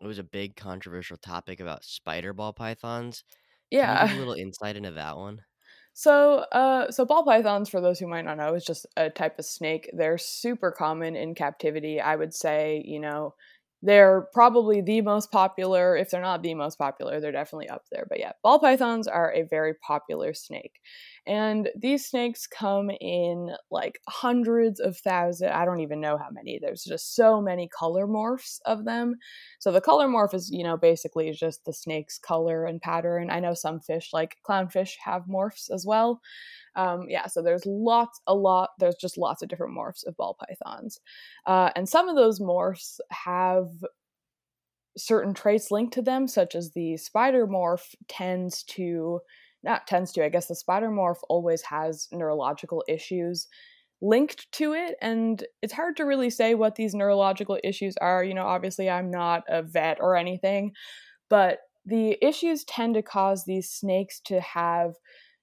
it 0.00 0.06
was 0.06 0.18
a 0.18 0.24
big 0.24 0.56
controversial 0.56 1.16
topic 1.16 1.60
about 1.60 1.84
spider 1.84 2.32
ball 2.32 2.52
pythons. 2.52 3.24
Yeah. 3.70 4.08
a 4.10 4.14
little 4.14 4.34
insight 4.34 4.76
into 4.76 4.92
that 4.92 5.16
one? 5.16 5.44
So, 5.92 6.38
uh, 6.52 6.90
so 6.90 7.04
ball 7.04 7.24
pythons, 7.24 7.68
for 7.68 7.80
those 7.80 7.98
who 7.98 8.06
might 8.06 8.24
not 8.24 8.36
know, 8.38 8.54
is 8.54 8.64
just 8.64 8.86
a 8.96 9.10
type 9.10 9.38
of 9.38 9.44
snake. 9.44 9.90
They're 9.92 10.18
super 10.18 10.70
common 10.70 11.16
in 11.16 11.34
captivity. 11.34 12.00
I 12.00 12.16
would 12.16 12.32
say, 12.32 12.82
you 12.86 13.00
know, 13.00 13.34
they're 13.82 14.28
probably 14.32 14.80
the 14.82 15.00
most 15.00 15.30
popular. 15.30 15.96
If 15.96 16.10
they're 16.10 16.20
not 16.20 16.42
the 16.42 16.54
most 16.54 16.78
popular, 16.78 17.20
they're 17.20 17.32
definitely 17.32 17.68
up 17.68 17.84
there. 17.90 18.06
But 18.08 18.20
yeah, 18.20 18.32
ball 18.42 18.58
pythons 18.58 19.08
are 19.08 19.32
a 19.32 19.42
very 19.42 19.74
popular 19.74 20.34
snake. 20.34 20.80
And 21.26 21.70
these 21.76 22.06
snakes 22.06 22.46
come 22.46 22.90
in 23.00 23.50
like 23.70 24.00
hundreds 24.08 24.80
of 24.80 24.96
thousands. 24.98 25.52
I 25.54 25.64
don't 25.64 25.80
even 25.80 26.00
know 26.00 26.18
how 26.18 26.28
many. 26.30 26.58
There's 26.60 26.84
just 26.84 27.14
so 27.14 27.40
many 27.40 27.68
color 27.68 28.06
morphs 28.06 28.58
of 28.66 28.84
them. 28.84 29.16
So 29.58 29.72
the 29.72 29.80
color 29.80 30.08
morph 30.08 30.34
is, 30.34 30.50
you 30.50 30.64
know, 30.64 30.76
basically 30.76 31.30
just 31.32 31.64
the 31.64 31.72
snake's 31.72 32.18
color 32.18 32.64
and 32.64 32.80
pattern. 32.80 33.30
I 33.30 33.40
know 33.40 33.54
some 33.54 33.80
fish, 33.80 34.10
like 34.12 34.36
clownfish, 34.46 34.94
have 35.04 35.24
morphs 35.24 35.70
as 35.70 35.86
well. 35.86 36.20
Um, 36.76 37.06
yeah, 37.08 37.26
so 37.26 37.42
there's 37.42 37.66
lots, 37.66 38.20
a 38.26 38.34
lot, 38.34 38.70
there's 38.78 38.96
just 38.96 39.18
lots 39.18 39.42
of 39.42 39.48
different 39.48 39.76
morphs 39.76 40.06
of 40.06 40.16
ball 40.16 40.36
pythons. 40.38 41.00
Uh, 41.46 41.70
and 41.76 41.88
some 41.88 42.08
of 42.08 42.16
those 42.16 42.40
morphs 42.40 42.98
have 43.10 43.68
certain 44.96 45.34
traits 45.34 45.70
linked 45.70 45.94
to 45.94 46.02
them, 46.02 46.26
such 46.26 46.54
as 46.54 46.72
the 46.72 46.96
spider 46.96 47.46
morph 47.46 47.94
tends 48.08 48.62
to, 48.64 49.20
not 49.62 49.86
tends 49.86 50.12
to, 50.12 50.24
I 50.24 50.28
guess 50.28 50.46
the 50.46 50.54
spider 50.54 50.90
morph 50.90 51.20
always 51.28 51.62
has 51.62 52.08
neurological 52.12 52.84
issues 52.88 53.46
linked 54.02 54.50
to 54.52 54.72
it 54.72 54.96
and 55.02 55.44
it's 55.60 55.74
hard 55.74 55.96
to 55.96 56.04
really 56.04 56.30
say 56.30 56.54
what 56.54 56.74
these 56.74 56.94
neurological 56.94 57.58
issues 57.62 57.94
are 58.00 58.24
you 58.24 58.32
know 58.32 58.46
obviously 58.46 58.88
i'm 58.88 59.10
not 59.10 59.42
a 59.46 59.62
vet 59.62 59.98
or 60.00 60.16
anything 60.16 60.72
but 61.28 61.58
the 61.84 62.16
issues 62.24 62.64
tend 62.64 62.94
to 62.94 63.02
cause 63.02 63.44
these 63.44 63.70
snakes 63.70 64.20
to 64.20 64.40
have 64.40 64.94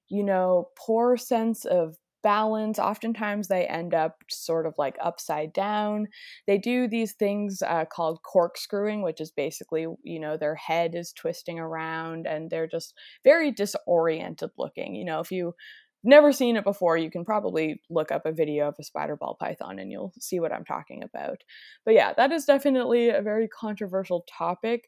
you 0.10 0.24
know, 0.24 0.70
poor 0.78 1.18
sense 1.18 1.66
of 1.66 1.98
balance. 2.24 2.80
Oftentimes 2.80 3.48
they 3.48 3.66
end 3.68 3.94
up 3.94 4.18
sort 4.30 4.66
of 4.66 4.74
like 4.78 4.98
upside 5.02 5.54
down. 5.54 6.08
They 6.46 6.58
do 6.58 6.88
these 6.88 7.14
things 7.14 7.62
uh, 7.62 7.86
called 7.86 8.20
corkscrewing, 8.24 9.02
which 9.02 9.22
is 9.22 9.32
basically, 9.32 9.88
you 10.04 10.20
know, 10.20 10.36
their 10.36 10.56
head 10.56 10.96
is 10.96 11.14
twisting 11.14 11.60
around 11.60 12.28
and 12.28 12.50
they're 12.50 12.68
just 12.68 12.94
very 13.24 13.52
disoriented 13.52 14.50
looking. 14.58 14.96
You 14.96 15.06
know, 15.06 15.20
if 15.20 15.32
you 15.32 15.54
never 16.04 16.32
seen 16.32 16.56
it 16.56 16.64
before, 16.64 16.98
you 16.98 17.10
can 17.12 17.26
probably 17.26 17.82
look 17.90 18.12
up 18.12 18.26
a 18.26 18.32
video 18.32 18.68
of 18.68 18.76
a 18.80 18.84
spider 18.84 19.16
ball 19.16 19.36
python 19.40 19.80
and 19.80 19.92
you'll 19.92 20.14
see 20.20 20.40
what 20.40 20.52
I'm 20.54 20.66
talking 20.66 21.04
about. 21.04 21.44
But 21.86 21.94
yeah, 21.96 22.14
that 22.14 22.32
is 22.32 22.46
definitely 22.46 23.10
a 23.10 23.22
very 23.22 23.48
controversial 23.48 24.26
topic. 24.30 24.88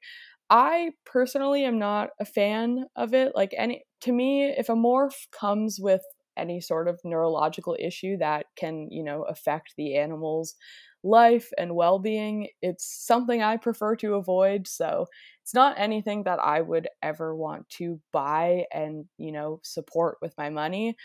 I 0.50 0.92
personally 1.06 1.64
am 1.66 1.78
not 1.80 2.10
a 2.20 2.26
fan 2.26 2.86
of 2.96 3.14
it. 3.14 3.34
Like 3.36 3.54
any 3.58 3.84
to 4.02 4.12
me, 4.12 4.46
if 4.46 4.70
a 4.70 4.74
morph 4.74 5.30
comes 5.32 5.80
with 5.80 6.02
any 6.38 6.62
sort 6.62 6.88
of 6.88 7.00
neurological 7.04 7.76
issue 7.80 8.18
that 8.18 8.46
can, 8.56 8.88
you 8.92 9.04
know, 9.04 9.24
affect 9.24 9.74
the 9.78 9.98
animal's 9.98 10.56
life 11.04 11.50
and 11.58 11.76
well-being, 11.76 12.48
it's 12.62 12.86
something 13.06 13.42
I 13.42 13.58
prefer 13.58 13.96
to 13.98 14.16
avoid. 14.16 14.68
So, 14.68 15.08
it's 15.44 15.54
not 15.54 15.80
anything 15.80 16.24
that 16.24 16.40
I 16.40 16.62
would 16.62 16.88
ever 17.02 17.36
want 17.36 17.68
to 17.78 18.00
buy 18.14 18.66
and, 18.74 19.06
you 19.18 19.32
know, 19.32 19.60
support 19.64 20.18
with 20.22 20.34
my 20.38 20.50
money. 20.50 20.96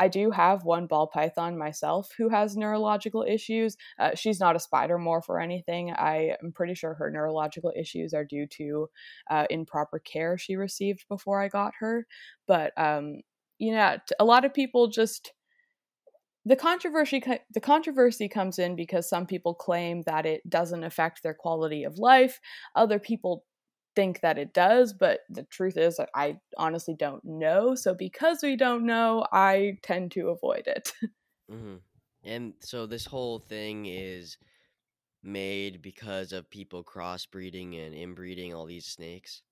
I 0.00 0.08
do 0.08 0.30
have 0.30 0.64
one 0.64 0.86
ball 0.86 1.06
python 1.06 1.58
myself 1.58 2.10
who 2.16 2.30
has 2.30 2.56
neurological 2.56 3.22
issues. 3.22 3.76
Uh, 3.98 4.14
she's 4.14 4.40
not 4.40 4.56
a 4.56 4.60
spider 4.60 4.98
morph 4.98 5.28
or 5.28 5.38
anything. 5.38 5.92
I 5.92 6.36
am 6.42 6.52
pretty 6.52 6.74
sure 6.74 6.94
her 6.94 7.10
neurological 7.10 7.70
issues 7.76 8.14
are 8.14 8.24
due 8.24 8.46
to 8.46 8.88
uh, 9.30 9.44
improper 9.50 9.98
care 9.98 10.38
she 10.38 10.56
received 10.56 11.04
before 11.10 11.42
I 11.42 11.48
got 11.48 11.74
her. 11.80 12.06
But 12.48 12.72
um, 12.78 13.20
you 13.58 13.72
know, 13.72 13.98
a 14.18 14.24
lot 14.24 14.46
of 14.46 14.54
people 14.54 14.88
just 14.88 15.32
the 16.46 16.56
controversy 16.56 17.22
the 17.52 17.60
controversy 17.60 18.26
comes 18.26 18.58
in 18.58 18.74
because 18.74 19.06
some 19.06 19.26
people 19.26 19.54
claim 19.54 20.02
that 20.06 20.24
it 20.24 20.48
doesn't 20.48 20.84
affect 20.84 21.22
their 21.22 21.34
quality 21.34 21.84
of 21.84 21.98
life. 21.98 22.40
Other 22.74 22.98
people 22.98 23.44
think 23.96 24.20
that 24.20 24.38
it 24.38 24.52
does, 24.52 24.92
but 24.92 25.20
the 25.28 25.42
truth 25.44 25.76
is, 25.76 26.00
I 26.14 26.38
honestly 26.56 26.94
don't 26.94 27.24
know. 27.24 27.74
So 27.74 27.94
because 27.94 28.38
we 28.42 28.56
don't 28.56 28.86
know, 28.86 29.26
I 29.32 29.78
tend 29.82 30.12
to 30.12 30.28
avoid 30.28 30.66
it. 30.66 30.92
mm-hmm. 31.50 31.76
And 32.24 32.54
so 32.60 32.86
this 32.86 33.06
whole 33.06 33.38
thing 33.38 33.86
is 33.86 34.36
made 35.22 35.82
because 35.82 36.32
of 36.32 36.50
people 36.50 36.84
crossbreeding 36.84 37.84
and 37.84 37.94
inbreeding 37.94 38.54
all 38.54 38.66
these 38.66 38.86
snakes. 38.86 39.42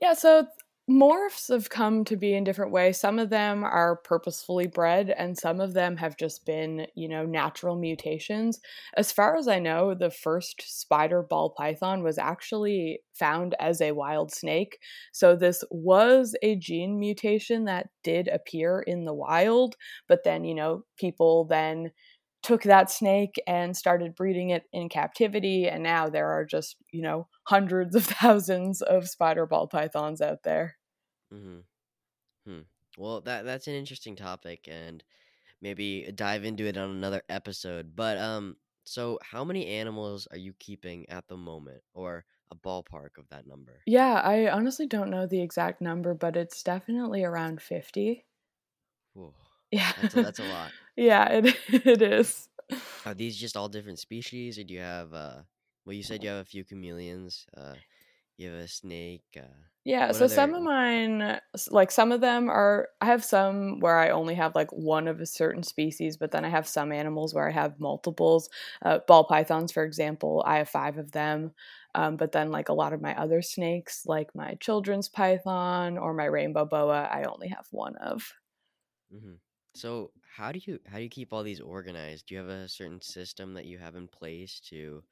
Yeah, 0.00 0.14
so 0.14 0.46
morphs 0.88 1.52
have 1.52 1.68
come 1.68 2.02
to 2.06 2.16
be 2.16 2.34
in 2.34 2.44
different 2.44 2.72
ways. 2.72 2.98
Some 2.98 3.18
of 3.18 3.28
them 3.28 3.62
are 3.62 3.96
purposefully 3.96 4.66
bred, 4.66 5.10
and 5.10 5.36
some 5.36 5.60
of 5.60 5.74
them 5.74 5.98
have 5.98 6.16
just 6.16 6.46
been, 6.46 6.86
you 6.94 7.08
know, 7.08 7.26
natural 7.26 7.76
mutations. 7.76 8.58
As 8.96 9.12
far 9.12 9.36
as 9.36 9.48
I 9.48 9.58
know, 9.58 9.94
the 9.94 10.10
first 10.10 10.62
spider 10.80 11.22
ball 11.22 11.50
python 11.50 12.02
was 12.02 12.16
actually 12.18 13.00
found 13.14 13.54
as 13.60 13.80
a 13.82 13.92
wild 13.92 14.32
snake. 14.32 14.78
So 15.12 15.36
this 15.36 15.62
was 15.70 16.34
a 16.42 16.56
gene 16.56 16.98
mutation 16.98 17.64
that 17.66 17.88
did 18.02 18.28
appear 18.28 18.80
in 18.80 19.04
the 19.04 19.14
wild, 19.14 19.76
but 20.08 20.24
then, 20.24 20.44
you 20.44 20.54
know, 20.54 20.84
people 20.98 21.44
then 21.44 21.90
took 22.42 22.62
that 22.62 22.90
snake 22.90 23.34
and 23.46 23.76
started 23.76 24.14
breeding 24.14 24.50
it 24.50 24.62
in 24.72 24.88
captivity 24.88 25.68
and 25.68 25.82
now 25.82 26.08
there 26.08 26.28
are 26.28 26.44
just 26.44 26.76
you 26.92 27.02
know 27.02 27.26
hundreds 27.44 27.96
of 27.96 28.04
thousands 28.22 28.80
of 28.80 29.08
spider 29.08 29.44
ball 29.44 29.66
pythons 29.66 30.20
out 30.20 30.44
there 30.44 30.77
Mm-hmm. 31.32 31.58
Hmm. 32.46 32.60
Well, 32.96 33.20
that 33.22 33.44
that's 33.44 33.66
an 33.68 33.74
interesting 33.74 34.16
topic, 34.16 34.68
and 34.68 35.04
maybe 35.60 36.10
dive 36.14 36.44
into 36.44 36.66
it 36.66 36.76
on 36.76 36.90
another 36.90 37.22
episode. 37.28 37.94
But 37.94 38.18
um, 38.18 38.56
so 38.84 39.18
how 39.22 39.44
many 39.44 39.66
animals 39.66 40.26
are 40.30 40.38
you 40.38 40.54
keeping 40.58 41.08
at 41.08 41.28
the 41.28 41.36
moment, 41.36 41.82
or 41.94 42.24
a 42.50 42.56
ballpark 42.56 43.18
of 43.18 43.28
that 43.30 43.46
number? 43.46 43.82
Yeah, 43.86 44.14
I 44.14 44.50
honestly 44.50 44.86
don't 44.86 45.10
know 45.10 45.26
the 45.26 45.42
exact 45.42 45.80
number, 45.80 46.14
but 46.14 46.36
it's 46.36 46.62
definitely 46.62 47.24
around 47.24 47.62
fifty. 47.62 48.24
Whoa. 49.14 49.34
Yeah, 49.70 49.92
that's 50.00 50.14
a, 50.14 50.22
that's 50.22 50.38
a 50.38 50.44
lot. 50.44 50.72
yeah, 50.96 51.28
it 51.28 51.56
it 51.86 52.02
is. 52.02 52.48
Are 53.04 53.14
these 53.14 53.36
just 53.36 53.56
all 53.56 53.68
different 53.68 53.98
species, 53.98 54.58
or 54.58 54.64
do 54.64 54.74
you 54.74 54.80
have? 54.80 55.12
uh 55.12 55.42
Well, 55.84 55.94
you 55.94 56.02
said 56.02 56.22
you 56.22 56.30
have 56.30 56.40
a 56.40 56.44
few 56.44 56.64
chameleons. 56.64 57.46
Uh, 57.56 57.74
you 58.38 58.50
have 58.50 58.60
a 58.60 58.68
snake. 58.68 59.24
Uh, 59.36 59.66
yeah, 59.84 60.12
so 60.12 60.26
some 60.26 60.52
of 60.52 60.62
mine, 60.62 61.40
like 61.70 61.90
some 61.90 62.12
of 62.12 62.20
them 62.20 62.50
are, 62.50 62.90
I 63.00 63.06
have 63.06 63.24
some 63.24 63.80
where 63.80 63.96
I 63.98 64.10
only 64.10 64.34
have 64.34 64.54
like 64.54 64.70
one 64.70 65.08
of 65.08 65.18
a 65.20 65.24
certain 65.26 65.62
species, 65.62 66.18
but 66.18 66.30
then 66.30 66.44
I 66.44 66.50
have 66.50 66.68
some 66.68 66.92
animals 66.92 67.32
where 67.32 67.48
I 67.48 67.52
have 67.52 67.80
multiples. 67.80 68.50
Uh, 68.84 68.98
ball 69.06 69.24
pythons, 69.24 69.72
for 69.72 69.84
example, 69.84 70.42
I 70.46 70.58
have 70.58 70.68
five 70.68 70.98
of 70.98 71.12
them. 71.12 71.52
Um, 71.94 72.16
but 72.18 72.32
then, 72.32 72.50
like 72.50 72.68
a 72.68 72.74
lot 72.74 72.92
of 72.92 73.00
my 73.00 73.18
other 73.18 73.40
snakes, 73.40 74.02
like 74.04 74.34
my 74.34 74.56
children's 74.56 75.08
python 75.08 75.96
or 75.96 76.12
my 76.12 76.26
rainbow 76.26 76.66
boa, 76.66 77.04
I 77.10 77.24
only 77.24 77.48
have 77.48 77.66
one 77.70 77.96
of. 77.96 78.34
mm-hmm. 79.12 79.34
So 79.74 80.12
how 80.36 80.52
do 80.52 80.60
you 80.64 80.78
how 80.86 80.96
do 80.96 81.02
you 81.02 81.10
keep 81.10 81.32
all 81.32 81.42
these 81.42 81.60
organized? 81.60 82.26
Do 82.26 82.34
you 82.34 82.40
have 82.40 82.48
a 82.48 82.68
certain 82.68 83.00
system 83.00 83.54
that 83.54 83.66
you 83.66 83.78
have 83.78 83.96
in 83.96 84.08
place 84.08 84.60
to 84.70 85.04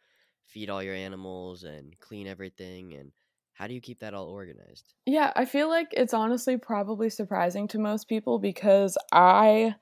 feed 0.46 0.70
all 0.70 0.82
your 0.82 0.94
animals 0.94 1.64
and 1.64 1.98
clean 2.00 2.26
everything? 2.26 2.94
And 2.94 3.12
how 3.54 3.66
do 3.66 3.74
you 3.74 3.80
keep 3.80 4.00
that 4.00 4.14
all 4.14 4.28
organized? 4.28 4.94
Yeah, 5.06 5.32
I 5.36 5.44
feel 5.44 5.68
like 5.68 5.88
it's 5.92 6.14
honestly 6.14 6.56
probably 6.56 7.10
surprising 7.10 7.68
to 7.68 7.78
most 7.78 8.08
people 8.08 8.38
because 8.38 8.98
I 9.12 9.76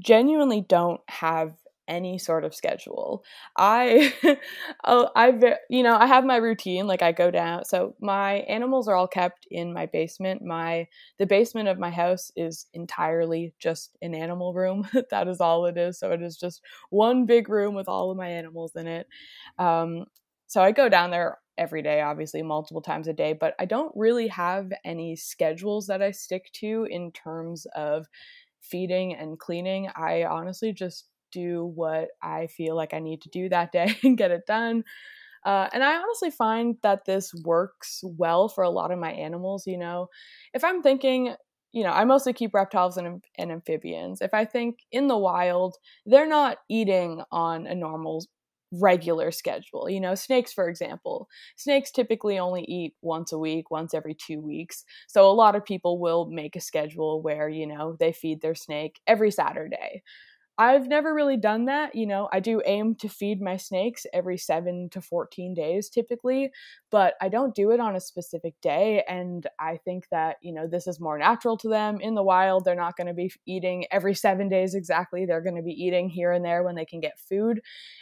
genuinely 0.00 0.60
don't 0.60 1.00
have 1.08 1.56
any 1.88 2.18
sort 2.18 2.44
of 2.44 2.54
schedule. 2.54 3.24
I 3.56 4.12
oh, 4.84 5.10
I 5.16 5.56
you 5.70 5.82
know, 5.82 5.96
I 5.96 6.06
have 6.06 6.24
my 6.24 6.36
routine 6.36 6.86
like 6.86 7.02
I 7.02 7.12
go 7.12 7.30
down. 7.30 7.64
So 7.64 7.94
my 8.00 8.34
animals 8.48 8.88
are 8.88 8.94
all 8.94 9.08
kept 9.08 9.46
in 9.50 9.72
my 9.72 9.86
basement. 9.86 10.42
My 10.42 10.86
the 11.18 11.26
basement 11.26 11.68
of 11.68 11.78
my 11.78 11.90
house 11.90 12.30
is 12.36 12.66
entirely 12.74 13.54
just 13.58 13.96
an 14.02 14.14
animal 14.14 14.54
room. 14.54 14.86
that 15.10 15.28
is 15.28 15.40
all 15.40 15.66
it 15.66 15.76
is. 15.76 15.98
So 15.98 16.12
it 16.12 16.22
is 16.22 16.36
just 16.36 16.60
one 16.90 17.26
big 17.26 17.48
room 17.48 17.74
with 17.74 17.88
all 17.88 18.10
of 18.10 18.16
my 18.16 18.28
animals 18.28 18.72
in 18.76 18.86
it. 18.86 19.06
Um 19.58 20.04
so 20.46 20.62
I 20.62 20.72
go 20.72 20.88
down 20.88 21.10
there 21.10 21.38
every 21.58 21.82
day, 21.82 22.00
obviously 22.00 22.42
multiple 22.42 22.80
times 22.80 23.08
a 23.08 23.12
day, 23.12 23.32
but 23.32 23.54
I 23.58 23.64
don't 23.66 23.92
really 23.96 24.28
have 24.28 24.72
any 24.84 25.16
schedules 25.16 25.86
that 25.88 26.00
I 26.02 26.12
stick 26.12 26.50
to 26.54 26.86
in 26.88 27.12
terms 27.12 27.66
of 27.76 28.06
feeding 28.60 29.14
and 29.14 29.38
cleaning. 29.38 29.88
I 29.96 30.24
honestly 30.24 30.72
just 30.72 31.06
do 31.32 31.64
what 31.64 32.08
I 32.22 32.46
feel 32.48 32.76
like 32.76 32.94
I 32.94 33.00
need 33.00 33.22
to 33.22 33.28
do 33.28 33.48
that 33.48 33.72
day 33.72 33.96
and 34.02 34.18
get 34.18 34.30
it 34.30 34.46
done. 34.46 34.84
Uh, 35.44 35.68
and 35.72 35.84
I 35.84 35.96
honestly 35.96 36.30
find 36.30 36.76
that 36.82 37.04
this 37.04 37.32
works 37.44 38.02
well 38.04 38.48
for 38.48 38.64
a 38.64 38.70
lot 38.70 38.90
of 38.90 38.98
my 38.98 39.12
animals. 39.12 39.66
You 39.66 39.78
know, 39.78 40.08
if 40.52 40.64
I'm 40.64 40.82
thinking, 40.82 41.34
you 41.72 41.84
know, 41.84 41.90
I 41.90 42.04
mostly 42.04 42.32
keep 42.32 42.54
reptiles 42.54 42.96
and, 42.96 43.22
and 43.38 43.52
amphibians. 43.52 44.20
If 44.20 44.34
I 44.34 44.44
think 44.44 44.80
in 44.90 45.06
the 45.06 45.16
wild, 45.18 45.76
they're 46.06 46.28
not 46.28 46.58
eating 46.68 47.22
on 47.30 47.66
a 47.66 47.74
normal 47.74 48.24
regular 48.72 49.30
schedule. 49.30 49.88
You 49.88 50.00
know, 50.00 50.14
snakes, 50.14 50.52
for 50.52 50.68
example, 50.68 51.28
snakes 51.56 51.90
typically 51.90 52.38
only 52.38 52.62
eat 52.64 52.94
once 53.00 53.32
a 53.32 53.38
week, 53.38 53.70
once 53.70 53.94
every 53.94 54.14
two 54.14 54.40
weeks. 54.40 54.84
So 55.06 55.28
a 55.28 55.32
lot 55.32 55.56
of 55.56 55.64
people 55.64 55.98
will 55.98 56.26
make 56.26 56.56
a 56.56 56.60
schedule 56.60 57.22
where, 57.22 57.48
you 57.48 57.66
know, 57.66 57.96
they 57.98 58.12
feed 58.12 58.42
their 58.42 58.54
snake 58.54 59.00
every 59.06 59.30
Saturday 59.30 60.02
I've 60.60 60.88
never 60.88 61.14
really 61.14 61.36
done 61.36 61.66
that. 61.66 61.94
You 61.94 62.04
know, 62.04 62.28
I 62.32 62.40
do 62.40 62.60
aim 62.66 62.96
to 62.96 63.08
feed 63.08 63.40
my 63.40 63.56
snakes 63.56 64.06
every 64.12 64.36
seven 64.36 64.88
to 64.90 65.00
14 65.00 65.54
days 65.54 65.88
typically, 65.88 66.50
but 66.90 67.14
I 67.20 67.28
don't 67.28 67.54
do 67.54 67.70
it 67.70 67.78
on 67.78 67.94
a 67.94 68.00
specific 68.00 68.54
day. 68.60 69.04
And 69.08 69.46
I 69.60 69.76
think 69.76 70.08
that, 70.10 70.38
you 70.42 70.52
know, 70.52 70.66
this 70.66 70.88
is 70.88 70.98
more 70.98 71.16
natural 71.16 71.56
to 71.58 71.68
them. 71.68 72.00
In 72.00 72.16
the 72.16 72.24
wild, 72.24 72.64
they're 72.64 72.74
not 72.74 72.96
going 72.96 73.06
to 73.06 73.14
be 73.14 73.30
eating 73.46 73.86
every 73.92 74.14
seven 74.14 74.48
days 74.48 74.74
exactly. 74.74 75.24
They're 75.26 75.40
going 75.42 75.54
to 75.54 75.62
be 75.62 75.70
eating 75.80 76.08
here 76.08 76.32
and 76.32 76.44
there 76.44 76.64
when 76.64 76.74
they 76.74 76.84
can 76.84 76.98
get 76.98 77.20
food. 77.20 77.60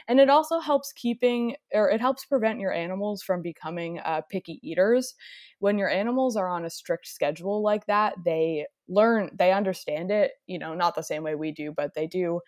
And 0.08 0.18
it 0.18 0.30
also 0.30 0.58
helps 0.58 0.92
keeping, 0.92 1.56
or 1.74 1.90
it 1.90 2.00
helps 2.00 2.24
prevent 2.24 2.58
your 2.60 2.72
animals 2.72 3.22
from 3.22 3.42
becoming 3.42 3.98
uh, 3.98 4.22
picky 4.30 4.60
eaters. 4.62 5.14
When 5.58 5.76
your 5.76 5.90
animals 5.90 6.36
are 6.36 6.48
on 6.48 6.64
a 6.64 6.70
strict 6.70 7.06
schedule 7.06 7.60
like 7.62 7.84
that, 7.86 8.14
they 8.24 8.66
learn 8.88 9.30
they 9.34 9.52
understand 9.52 10.10
it 10.10 10.32
you 10.46 10.58
know 10.58 10.74
not 10.74 10.94
the 10.94 11.02
same 11.02 11.22
way 11.22 11.34
we 11.34 11.52
do 11.52 11.72
but 11.76 11.94
they 11.94 12.06
do 12.06 12.40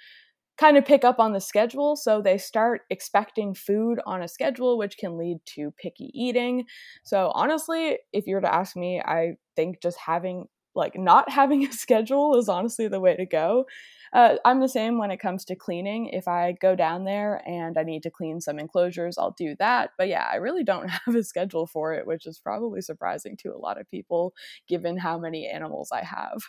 kind 0.58 0.76
of 0.76 0.84
pick 0.84 1.04
up 1.04 1.20
on 1.20 1.32
the 1.32 1.40
schedule 1.40 1.96
so 1.96 2.20
they 2.20 2.36
start 2.36 2.82
expecting 2.90 3.54
food 3.54 4.00
on 4.06 4.22
a 4.22 4.28
schedule 4.28 4.76
which 4.76 4.98
can 4.98 5.16
lead 5.16 5.38
to 5.46 5.72
picky 5.80 6.10
eating. 6.12 6.64
So 7.04 7.30
honestly 7.34 7.98
if 8.12 8.26
you 8.26 8.34
were 8.34 8.40
to 8.40 8.54
ask 8.54 8.76
me 8.76 9.00
i 9.00 9.36
think 9.56 9.80
just 9.80 9.98
having 9.98 10.46
like 10.74 10.96
not 10.98 11.30
having 11.40 11.64
a 11.66 11.72
schedule 11.72 12.36
is 12.36 12.48
honestly 12.48 12.88
the 12.88 13.00
way 13.00 13.16
to 13.16 13.26
go 13.26 13.66
uh, 14.12 14.36
i'm 14.44 14.60
the 14.60 14.68
same 14.68 14.98
when 14.98 15.10
it 15.10 15.18
comes 15.18 15.44
to 15.46 15.56
cleaning. 15.56 16.06
If 16.06 16.28
i 16.28 16.52
go 16.52 16.74
down 16.76 17.04
there 17.04 17.42
and 17.48 17.78
i 17.78 17.82
need 17.82 18.02
to 18.04 18.10
clean 18.10 18.40
some 18.40 18.58
enclosures 18.58 19.18
i'll 19.18 19.32
do 19.32 19.54
that. 19.58 19.90
But 19.98 20.08
yeah 20.08 20.28
i 20.30 20.36
really 20.36 20.64
don't 20.64 20.88
have 21.06 21.14
a 21.14 21.24
schedule 21.24 21.66
for 21.66 21.94
it 21.94 22.06
which 22.06 22.26
is 22.26 22.38
probably 22.38 22.80
surprising 22.82 23.36
to 23.38 23.54
a 23.54 23.58
lot 23.58 23.80
of 23.80 23.90
people 23.90 24.34
given 24.68 24.96
how 24.98 25.18
many 25.18 25.46
animals 25.48 25.90
i 25.92 26.02
have. 26.02 26.42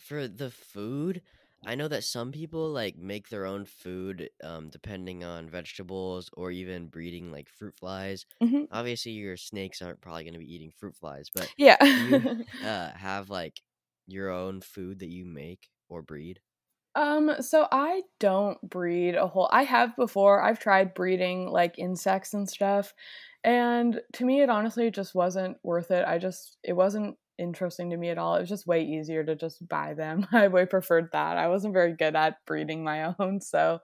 For 0.00 0.26
the 0.28 0.50
food, 0.50 1.22
I 1.64 1.74
know 1.74 1.88
that 1.88 2.04
some 2.04 2.32
people 2.32 2.70
like 2.70 2.96
make 2.96 3.28
their 3.28 3.44
own 3.46 3.64
food 3.66 4.30
um 4.42 4.68
depending 4.70 5.22
on 5.24 5.50
vegetables 5.50 6.30
or 6.34 6.50
even 6.50 6.88
breeding 6.88 7.30
like 7.30 7.48
fruit 7.50 7.74
flies. 7.76 8.24
hmm 8.40 8.66
Obviously 8.70 9.12
your 9.12 9.36
snakes 9.36 9.82
aren't 9.82 10.00
probably 10.00 10.24
going 10.24 10.32
to 10.34 10.38
be 10.40 10.52
eating 10.54 10.70
fruit 10.70 10.96
flies, 10.96 11.28
but 11.30 11.52
yeah. 11.56 11.76
you 11.92 12.30
uh 12.60 12.92
have 12.92 13.28
like 13.30 13.60
your 14.06 14.30
own 14.30 14.60
food 14.62 15.00
that 15.00 15.08
you 15.10 15.24
make 15.26 15.68
or 15.88 16.02
breed? 16.02 16.40
Um, 16.96 17.32
so 17.40 17.68
I 17.70 18.02
don't 18.20 18.60
breed 18.68 19.16
a 19.16 19.28
whole 19.28 19.48
I 19.52 19.64
have 19.64 19.96
before. 19.96 20.42
I've 20.42 20.58
tried 20.60 20.94
breeding 20.94 21.48
like 21.50 21.78
insects 21.78 22.34
and 22.34 22.48
stuff. 22.48 22.94
And 23.44 24.00
to 24.14 24.24
me 24.24 24.40
it 24.42 24.50
honestly 24.50 24.90
just 24.90 25.14
wasn't 25.14 25.58
worth 25.62 25.90
it. 25.92 26.04
I 26.08 26.18
just 26.18 26.58
it 26.64 26.72
wasn't 26.72 27.16
interesting 27.38 27.90
to 27.90 27.98
me 27.98 28.10
at 28.10 28.18
all. 28.18 28.36
It 28.36 28.40
was 28.40 28.48
just 28.48 28.66
way 28.66 28.82
easier 28.82 29.24
to 29.24 29.36
just 29.36 29.68
buy 29.68 29.94
them. 29.94 30.26
I 30.32 30.48
way 30.48 30.66
preferred 30.66 31.10
that. 31.12 31.38
I 31.38 31.48
wasn't 31.48 31.74
very 31.74 31.92
good 31.94 32.16
at 32.16 32.38
breeding 32.46 32.82
my 32.84 33.14
own. 33.20 33.40
So 33.42 33.80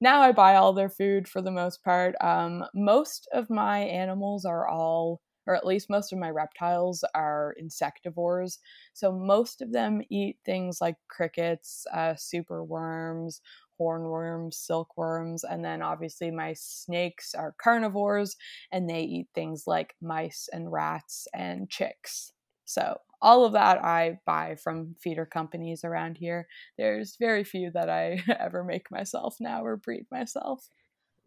now 0.00 0.20
I 0.22 0.32
buy 0.32 0.56
all 0.56 0.72
their 0.72 0.90
food 0.90 1.28
for 1.28 1.42
the 1.42 1.50
most 1.50 1.82
part. 1.84 2.14
Um, 2.20 2.64
most 2.74 3.28
of 3.32 3.50
my 3.50 3.80
animals 3.80 4.44
are 4.44 4.66
all, 4.68 5.20
or 5.48 5.56
at 5.56 5.66
least 5.66 5.90
most 5.90 6.12
of 6.12 6.18
my 6.18 6.30
reptiles 6.30 7.02
are 7.14 7.56
insectivores. 7.60 8.58
So 8.92 9.10
most 9.10 9.62
of 9.62 9.72
them 9.72 10.02
eat 10.10 10.38
things 10.44 10.80
like 10.80 10.96
crickets, 11.08 11.86
uh, 11.92 12.14
super 12.16 12.62
worms, 12.62 13.40
hornworms, 13.80 14.54
silkworms, 14.54 15.44
and 15.44 15.64
then 15.64 15.82
obviously 15.82 16.30
my 16.30 16.52
snakes 16.52 17.34
are 17.34 17.54
carnivores 17.58 18.36
and 18.70 18.88
they 18.90 19.02
eat 19.02 19.28
things 19.34 19.66
like 19.66 19.96
mice 20.00 20.48
and 20.52 20.70
rats 20.70 21.26
and 21.32 21.70
chicks. 21.70 22.32
So 22.66 23.00
all 23.22 23.44
of 23.44 23.52
that 23.52 23.82
I 23.82 24.20
buy 24.26 24.54
from 24.56 24.94
feeder 24.94 25.26
companies 25.26 25.82
around 25.84 26.18
here. 26.18 26.46
There's 26.76 27.16
very 27.16 27.42
few 27.44 27.70
that 27.70 27.88
I 27.88 28.22
ever 28.38 28.62
make 28.64 28.90
myself 28.90 29.36
now 29.40 29.64
or 29.64 29.76
breed 29.76 30.06
myself. 30.10 30.68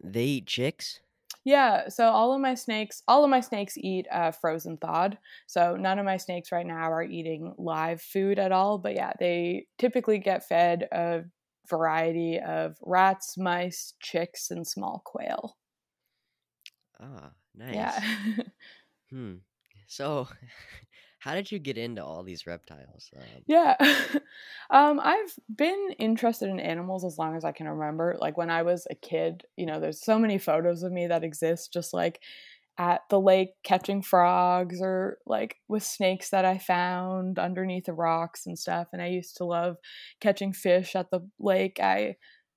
They 0.04 0.26
eat 0.26 0.46
chicks? 0.46 1.00
Yeah, 1.44 1.88
so 1.88 2.08
all 2.08 2.32
of 2.32 2.40
my 2.40 2.54
snakes, 2.54 3.02
all 3.08 3.24
of 3.24 3.30
my 3.30 3.40
snakes 3.40 3.76
eat 3.76 4.06
uh, 4.12 4.30
frozen 4.30 4.76
thawed. 4.76 5.18
So 5.46 5.76
none 5.76 5.98
of 5.98 6.04
my 6.04 6.16
snakes 6.16 6.52
right 6.52 6.66
now 6.66 6.90
are 6.92 7.02
eating 7.02 7.54
live 7.58 8.00
food 8.00 8.38
at 8.38 8.52
all. 8.52 8.78
But 8.78 8.94
yeah, 8.94 9.12
they 9.18 9.66
typically 9.78 10.18
get 10.18 10.46
fed 10.46 10.88
a 10.92 11.24
variety 11.68 12.38
of 12.38 12.76
rats, 12.82 13.36
mice, 13.36 13.94
chicks, 14.00 14.50
and 14.50 14.66
small 14.66 15.02
quail. 15.04 15.56
Ah, 17.00 17.32
nice. 17.54 17.74
Yeah. 17.74 18.00
Hmm. 19.10 19.34
So, 19.86 20.26
how 21.22 21.34
did 21.34 21.52
you 21.52 21.60
get 21.60 21.78
into 21.78 22.04
all 22.04 22.24
these 22.24 22.48
reptiles? 22.48 23.08
Um, 23.16 23.22
Yeah. 23.46 23.76
um, 24.70 24.98
I've 25.00 25.32
been 25.54 25.90
interested 26.00 26.48
in 26.48 26.58
animals 26.58 27.04
as 27.04 27.16
long 27.16 27.36
as 27.36 27.44
I 27.44 27.52
can 27.52 27.68
remember. 27.68 28.16
Like 28.20 28.36
when 28.36 28.50
I 28.50 28.62
was 28.62 28.88
a 28.90 28.96
kid, 28.96 29.44
you 29.56 29.64
know, 29.64 29.78
there's 29.78 30.04
so 30.04 30.18
many 30.18 30.38
photos 30.38 30.82
of 30.82 30.90
me 30.90 31.06
that 31.06 31.22
exist 31.22 31.72
just 31.72 31.94
like 31.94 32.20
at 32.76 33.02
the 33.08 33.20
lake 33.20 33.50
catching 33.62 34.02
frogs 34.02 34.80
or 34.82 35.18
like 35.24 35.58
with 35.68 35.84
snakes 35.84 36.30
that 36.30 36.44
I 36.44 36.58
found 36.58 37.38
underneath 37.38 37.84
the 37.84 37.92
rocks 37.92 38.44
and 38.44 38.58
stuff. 38.58 38.88
And 38.92 39.00
I 39.00 39.06
used 39.06 39.36
to 39.36 39.44
love 39.44 39.76
catching 40.20 40.52
fish 40.52 40.96
at 40.96 41.12
the 41.12 41.20
lake. 41.38 41.78
I 41.80 42.16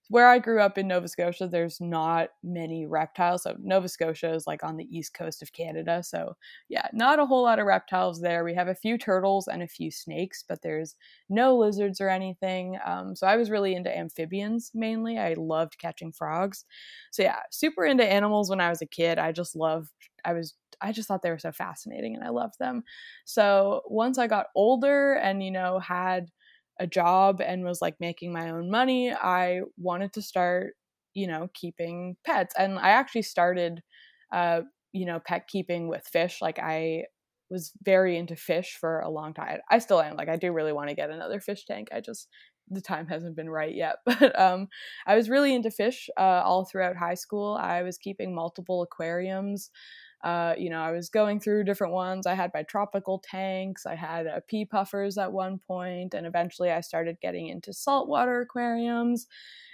where 0.09 0.27
I 0.27 0.39
grew 0.39 0.61
up 0.61 0.77
in 0.77 0.87
Nova 0.87 1.07
Scotia, 1.07 1.47
there's 1.47 1.81
not 1.81 2.29
many 2.43 2.85
reptiles. 2.85 3.43
So 3.43 3.55
Nova 3.59 3.89
Scotia 3.89 4.33
is 4.33 4.45
like 4.45 4.63
on 4.63 4.77
the 4.77 4.87
east 4.95 5.13
coast 5.13 5.41
of 5.41 5.51
Canada. 5.53 6.03
So 6.03 6.35
yeah, 6.69 6.87
not 6.93 7.19
a 7.19 7.25
whole 7.25 7.43
lot 7.43 7.59
of 7.59 7.65
reptiles 7.65 8.21
there. 8.21 8.43
We 8.43 8.53
have 8.53 8.67
a 8.67 8.75
few 8.75 8.97
turtles 8.97 9.47
and 9.47 9.63
a 9.63 9.67
few 9.67 9.89
snakes, 9.91 10.43
but 10.47 10.61
there's 10.61 10.95
no 11.29 11.57
lizards 11.57 11.99
or 11.99 12.09
anything. 12.09 12.77
Um, 12.85 13.15
so 13.15 13.25
I 13.27 13.35
was 13.35 13.49
really 13.49 13.75
into 13.75 13.95
amphibians 13.95 14.71
mainly. 14.75 15.17
I 15.17 15.33
loved 15.33 15.79
catching 15.79 16.11
frogs. 16.11 16.65
So 17.11 17.23
yeah, 17.23 17.39
super 17.51 17.85
into 17.85 18.05
animals 18.05 18.49
when 18.49 18.61
I 18.61 18.69
was 18.69 18.81
a 18.81 18.85
kid. 18.85 19.17
I 19.19 19.31
just 19.31 19.55
loved. 19.55 19.91
I 20.23 20.33
was. 20.33 20.53
I 20.81 20.91
just 20.91 21.07
thought 21.07 21.21
they 21.21 21.29
were 21.29 21.39
so 21.39 21.53
fascinating, 21.53 22.15
and 22.15 22.23
I 22.23 22.29
loved 22.29 22.59
them. 22.59 22.83
So 23.23 23.81
once 23.87 24.17
I 24.17 24.27
got 24.27 24.47
older 24.55 25.13
and 25.13 25.41
you 25.41 25.51
know 25.51 25.79
had 25.79 26.29
a 26.79 26.87
job 26.87 27.41
and 27.41 27.63
was 27.63 27.81
like 27.81 27.95
making 27.99 28.33
my 28.33 28.49
own 28.49 28.69
money, 28.69 29.11
I 29.13 29.61
wanted 29.77 30.13
to 30.13 30.21
start, 30.21 30.75
you 31.13 31.27
know, 31.27 31.49
keeping 31.53 32.17
pets. 32.25 32.53
And 32.57 32.77
I 32.79 32.89
actually 32.89 33.23
started, 33.23 33.81
uh, 34.31 34.61
you 34.91 35.05
know, 35.05 35.19
pet 35.19 35.47
keeping 35.47 35.87
with 35.87 36.07
fish. 36.07 36.41
Like 36.41 36.59
I 36.59 37.05
was 37.49 37.71
very 37.83 38.17
into 38.17 38.35
fish 38.35 38.77
for 38.79 38.99
a 39.01 39.09
long 39.09 39.33
time. 39.33 39.59
I 39.69 39.79
still 39.79 40.01
am. 40.01 40.15
Like 40.15 40.29
I 40.29 40.35
do 40.37 40.51
really 40.51 40.73
want 40.73 40.89
to 40.89 40.95
get 40.95 41.09
another 41.09 41.39
fish 41.39 41.65
tank. 41.65 41.89
I 41.93 42.01
just 42.01 42.27
the 42.69 42.81
time 42.81 43.07
hasn't 43.07 43.35
been 43.35 43.49
right 43.49 43.73
yet. 43.75 43.97
But 44.05 44.39
um, 44.39 44.67
I 45.05 45.15
was 45.15 45.29
really 45.29 45.53
into 45.53 45.69
fish 45.69 46.09
uh, 46.17 46.41
all 46.43 46.65
throughout 46.65 46.95
high 46.97 47.13
school. 47.13 47.57
I 47.61 47.83
was 47.83 47.97
keeping 47.97 48.33
multiple 48.33 48.81
aquariums. 48.81 49.69
Uh, 50.25 50.55
you 50.57 50.71
know, 50.71 50.81
I 50.81 50.91
was 50.91 51.07
going 51.09 51.39
through 51.39 51.65
different 51.65 51.93
ones. 51.93 52.25
I 52.25 52.33
had 52.33 52.49
my 52.51 52.63
tropical 52.63 53.19
tanks. 53.19 53.85
I 53.85 53.93
had 53.93 54.25
a 54.25 54.41
pea 54.41 54.65
puffers 54.65 55.19
at 55.19 55.31
one 55.31 55.59
point, 55.59 56.15
and 56.15 56.25
eventually 56.25 56.71
I 56.71 56.81
started 56.81 57.21
getting 57.21 57.47
into 57.47 57.71
saltwater 57.71 58.41
aquariums. 58.41 59.27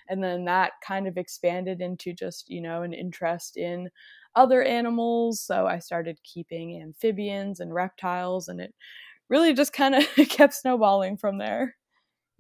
And 0.09 0.21
then 0.21 0.43
that 0.45 0.73
kind 0.85 1.07
of 1.07 1.17
expanded 1.17 1.79
into 1.79 2.11
just, 2.11 2.49
you 2.49 2.59
know, 2.59 2.83
an 2.83 2.91
interest 2.91 3.55
in 3.55 3.89
other 4.35 4.61
animals. 4.61 5.39
So 5.39 5.67
I 5.67 5.79
started 5.79 6.19
keeping 6.25 6.81
amphibians 6.81 7.61
and 7.61 7.73
reptiles, 7.73 8.49
and 8.49 8.59
it 8.59 8.73
really 9.29 9.53
just 9.53 9.71
kind 9.71 9.95
of 9.95 10.05
kept 10.29 10.53
snowballing 10.53 11.15
from 11.15 11.37
there. 11.37 11.77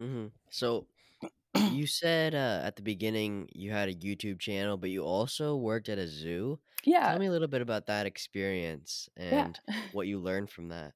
Mm-hmm. 0.01 0.27
So 0.49 0.85
you 1.55 1.87
said 1.87 2.33
uh, 2.35 2.61
at 2.63 2.75
the 2.75 2.81
beginning 2.81 3.49
you 3.53 3.71
had 3.71 3.89
a 3.89 3.95
YouTube 3.95 4.39
channel, 4.39 4.77
but 4.77 4.89
you 4.89 5.03
also 5.03 5.55
worked 5.57 5.89
at 5.89 5.97
a 5.97 6.07
zoo. 6.07 6.59
Yeah. 6.83 7.15
Tell 7.15 7.19
me 7.19 7.27
a 7.27 7.31
little 7.31 7.47
bit 7.47 7.61
about 7.61 7.87
that 7.87 8.05
experience 8.05 9.09
and 9.17 9.59
Yeah. 9.67 9.77
what 9.91 10.07
you 10.07 10.19
learned 10.19 10.49
from 10.51 10.69
that. 10.69 10.93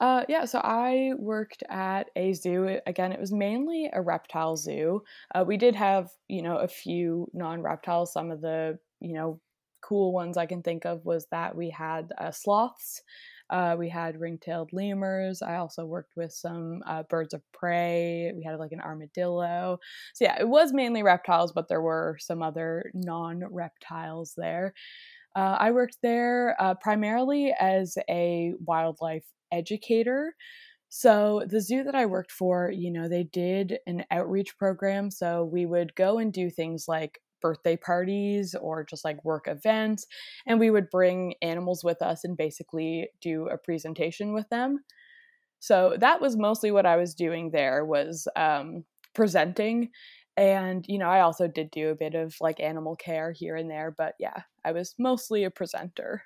Uh, 0.00 0.24
yeah, 0.28 0.44
so 0.44 0.60
I 0.62 1.12
worked 1.18 1.64
at 1.68 2.10
a 2.14 2.32
zoo. 2.32 2.78
Again, 2.86 3.12
it 3.12 3.18
was 3.18 3.32
mainly 3.32 3.90
a 3.92 4.00
reptile 4.00 4.56
zoo. 4.56 5.02
Uh, 5.34 5.44
we 5.46 5.56
did 5.56 5.74
have, 5.74 6.12
you 6.28 6.40
know, 6.40 6.56
a 6.58 6.68
few 6.68 7.28
non-reptiles. 7.34 8.12
Some 8.12 8.30
of 8.30 8.40
the, 8.40 8.78
you 9.00 9.12
know, 9.14 9.40
cool 9.80 10.12
ones 10.12 10.36
I 10.36 10.46
can 10.46 10.62
think 10.62 10.84
of 10.86 11.04
was 11.04 11.26
that 11.30 11.56
we 11.56 11.70
had 11.70 12.12
uh, 12.18 12.30
sloths, 12.30 13.02
uh, 13.50 13.76
we 13.78 13.88
had 13.88 14.20
ring-tailed 14.20 14.70
lemurs. 14.72 15.42
I 15.42 15.56
also 15.56 15.84
worked 15.86 16.12
with 16.16 16.32
some 16.32 16.82
uh, 16.86 17.02
birds 17.04 17.34
of 17.34 17.42
prey. 17.52 18.32
We 18.36 18.44
had 18.44 18.58
like 18.58 18.72
an 18.72 18.80
armadillo. 18.80 19.78
So 20.14 20.24
yeah, 20.24 20.38
it 20.40 20.48
was 20.48 20.72
mainly 20.72 21.02
reptiles, 21.02 21.52
but 21.52 21.68
there 21.68 21.82
were 21.82 22.16
some 22.20 22.42
other 22.42 22.90
non-reptiles 22.94 24.34
there. 24.36 24.74
Uh, 25.36 25.56
I 25.58 25.70
worked 25.70 25.98
there 26.02 26.56
uh, 26.58 26.74
primarily 26.74 27.54
as 27.58 27.96
a 28.08 28.54
wildlife 28.64 29.26
educator. 29.52 30.34
So, 30.90 31.42
the 31.46 31.60
zoo 31.60 31.84
that 31.84 31.94
I 31.94 32.06
worked 32.06 32.32
for, 32.32 32.70
you 32.74 32.90
know, 32.90 33.08
they 33.08 33.24
did 33.24 33.78
an 33.86 34.04
outreach 34.10 34.56
program. 34.58 35.10
So, 35.10 35.44
we 35.44 35.66
would 35.66 35.94
go 35.94 36.18
and 36.18 36.32
do 36.32 36.48
things 36.50 36.86
like 36.88 37.20
birthday 37.40 37.76
parties 37.76 38.54
or 38.54 38.84
just 38.84 39.04
like 39.04 39.24
work 39.24 39.48
events, 39.48 40.06
and 40.46 40.60
we 40.60 40.70
would 40.70 40.90
bring 40.90 41.34
animals 41.42 41.84
with 41.84 42.02
us 42.02 42.24
and 42.24 42.36
basically 42.36 43.10
do 43.20 43.48
a 43.48 43.58
presentation 43.58 44.32
with 44.32 44.48
them. 44.50 44.84
So, 45.60 45.96
that 45.98 46.20
was 46.20 46.36
mostly 46.36 46.70
what 46.70 46.86
I 46.86 46.96
was 46.96 47.14
doing 47.14 47.50
there 47.50 47.84
was 47.84 48.28
um, 48.36 48.84
presenting. 49.14 49.90
And, 50.36 50.86
you 50.88 50.98
know, 50.98 51.08
I 51.08 51.20
also 51.20 51.48
did 51.48 51.70
do 51.72 51.88
a 51.90 51.96
bit 51.96 52.14
of 52.14 52.36
like 52.40 52.60
animal 52.60 52.94
care 52.96 53.32
here 53.32 53.56
and 53.56 53.70
there, 53.70 53.90
but 53.90 54.14
yeah, 54.20 54.42
I 54.64 54.72
was 54.72 54.94
mostly 54.98 55.42
a 55.44 55.50
presenter. 55.50 56.22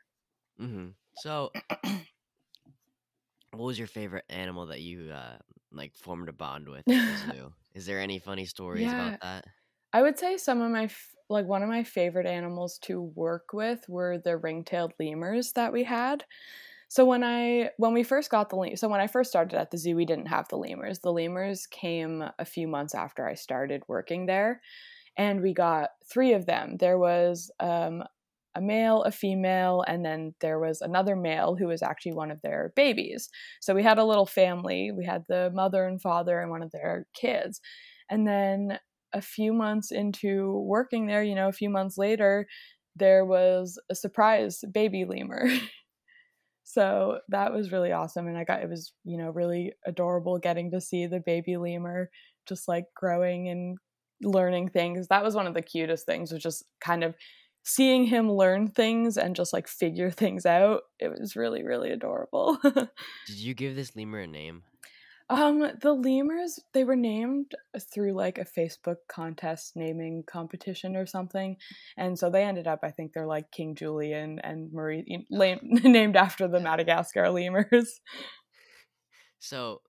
Mm-hmm. 0.58 0.90
So, 1.14 1.52
what 3.50 3.64
was 3.66 3.78
your 3.78 3.86
favorite 3.88 4.24
animal 4.28 4.66
that 4.66 4.80
you 4.80 5.10
uh, 5.10 5.38
like 5.70 5.94
formed 5.96 6.28
a 6.28 6.32
bond 6.32 6.68
with 6.68 6.90
at 6.90 7.04
the 7.04 7.14
zoo? 7.14 7.52
Is 7.74 7.86
there 7.86 8.00
any 8.00 8.18
funny 8.18 8.46
stories 8.46 8.92
Yeah, 8.92 8.92
about 8.92 9.18
that? 9.22 9.44
I 9.92 10.02
would 10.02 10.18
say 10.18 10.36
some 10.36 10.60
of 10.62 10.70
my 10.70 10.88
like 11.28 11.46
one 11.46 11.62
of 11.62 11.68
my 11.68 11.82
favorite 11.84 12.26
animals 12.26 12.78
to 12.82 13.00
work 13.00 13.52
with 13.52 13.88
were 13.88 14.18
the 14.18 14.36
ring-tailed 14.36 14.92
lemurs 15.00 15.52
that 15.52 15.72
we 15.72 15.84
had. 15.84 16.24
So 16.88 17.06
when 17.06 17.24
I 17.24 17.70
when 17.78 17.94
we 17.94 18.02
first 18.02 18.30
got 18.30 18.50
the 18.50 18.56
lemurs, 18.56 18.80
so 18.80 18.88
when 18.88 19.00
I 19.00 19.06
first 19.06 19.30
started 19.30 19.58
at 19.58 19.70
the 19.70 19.78
zoo, 19.78 19.96
we 19.96 20.06
didn't 20.06 20.26
have 20.26 20.48
the 20.48 20.58
lemurs. 20.58 21.00
The 21.00 21.12
lemurs 21.12 21.66
came 21.66 22.24
a 22.38 22.44
few 22.44 22.68
months 22.68 22.94
after 22.94 23.26
I 23.26 23.34
started 23.34 23.82
working 23.88 24.26
there, 24.26 24.60
and 25.16 25.42
we 25.42 25.54
got 25.54 25.90
three 26.12 26.34
of 26.34 26.46
them. 26.46 26.76
There 26.78 26.98
was 26.98 27.50
um, 27.60 28.04
a 28.54 28.60
male, 28.60 29.02
a 29.04 29.12
female, 29.12 29.84
and 29.88 30.04
then 30.04 30.34
there 30.40 30.58
was 30.60 30.82
another 30.82 31.16
male 31.16 31.56
who 31.56 31.68
was 31.68 31.82
actually 31.82 32.14
one 32.14 32.30
of 32.30 32.42
their 32.42 32.72
babies. 32.76 33.30
So 33.60 33.74
we 33.74 33.82
had 33.82 33.98
a 33.98 34.04
little 34.04 34.26
family. 34.26 34.92
We 34.92 35.06
had 35.06 35.24
the 35.28 35.50
mother 35.54 35.86
and 35.86 36.00
father 36.02 36.40
and 36.40 36.50
one 36.50 36.62
of 36.62 36.72
their 36.72 37.06
kids, 37.14 37.60
and 38.10 38.26
then 38.26 38.78
a 39.12 39.22
few 39.22 39.52
months 39.52 39.90
into 39.90 40.62
working 40.66 41.06
there, 41.06 41.22
you 41.22 41.34
know, 41.34 41.48
a 41.48 41.52
few 41.52 41.70
months 41.70 41.98
later, 41.98 42.46
there 42.96 43.24
was 43.24 43.78
a 43.90 43.94
surprise 43.94 44.62
baby 44.72 45.04
lemur. 45.04 45.48
so 46.64 47.18
that 47.28 47.52
was 47.52 47.72
really 47.72 47.92
awesome. 47.92 48.26
And 48.26 48.36
I 48.36 48.44
got, 48.44 48.62
it 48.62 48.68
was, 48.68 48.92
you 49.04 49.18
know, 49.18 49.30
really 49.30 49.72
adorable 49.86 50.38
getting 50.38 50.70
to 50.72 50.80
see 50.80 51.06
the 51.06 51.20
baby 51.20 51.56
lemur 51.56 52.10
just 52.48 52.68
like 52.68 52.86
growing 52.94 53.48
and 53.48 53.78
learning 54.22 54.68
things. 54.68 55.08
That 55.08 55.24
was 55.24 55.34
one 55.34 55.46
of 55.46 55.54
the 55.54 55.62
cutest 55.62 56.06
things, 56.06 56.32
was 56.32 56.42
just 56.42 56.64
kind 56.80 57.04
of 57.04 57.14
seeing 57.64 58.06
him 58.06 58.30
learn 58.30 58.68
things 58.68 59.16
and 59.16 59.36
just 59.36 59.52
like 59.52 59.68
figure 59.68 60.10
things 60.10 60.46
out. 60.46 60.82
It 60.98 61.10
was 61.10 61.36
really, 61.36 61.62
really 61.62 61.90
adorable. 61.90 62.58
Did 62.62 63.36
you 63.36 63.54
give 63.54 63.76
this 63.76 63.94
lemur 63.94 64.20
a 64.20 64.26
name? 64.26 64.64
Um, 65.32 65.66
the 65.80 65.94
lemurs, 65.94 66.60
they 66.74 66.84
were 66.84 66.94
named 66.96 67.52
through 67.92 68.12
like 68.12 68.36
a 68.36 68.44
Facebook 68.44 68.96
contest 69.08 69.72
naming 69.76 70.24
competition 70.26 70.94
or 70.94 71.06
something. 71.06 71.56
And 71.96 72.18
so 72.18 72.28
they 72.28 72.44
ended 72.44 72.66
up, 72.66 72.80
I 72.82 72.90
think 72.90 73.12
they're 73.14 73.26
like 73.26 73.50
King 73.50 73.74
Julien 73.74 74.40
and 74.40 74.70
Marie, 74.74 75.26
named 75.30 76.16
after 76.16 76.48
the 76.48 76.60
Madagascar 76.60 77.30
lemurs. 77.30 78.00
So, 79.38 79.80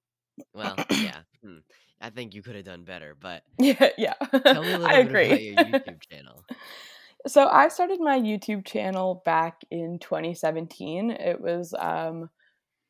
well, 0.54 0.76
yeah. 0.90 1.20
Hmm. 1.44 1.58
I 2.00 2.10
think 2.10 2.36
you 2.36 2.42
could 2.42 2.56
have 2.56 2.66
done 2.66 2.86
better, 2.86 3.16
but 3.20 3.44
Yeah, 3.60 3.90
yeah. 3.98 4.14
tell 4.46 4.64
me 4.64 4.72
a 4.72 4.78
little 4.78 4.88
I 4.88 5.04
bit 5.04 5.12
about 5.12 5.42
your 5.42 5.56
YouTube 5.56 6.02
channel. 6.10 6.46
So 7.28 7.48
I 7.48 7.68
started 7.68 8.00
my 8.00 8.18
YouTube 8.18 8.66
channel 8.66 9.22
back 9.26 9.62
in 9.72 10.00
2017. 10.00 11.12
It 11.12 11.42
was 11.42 11.74
um 11.78 12.30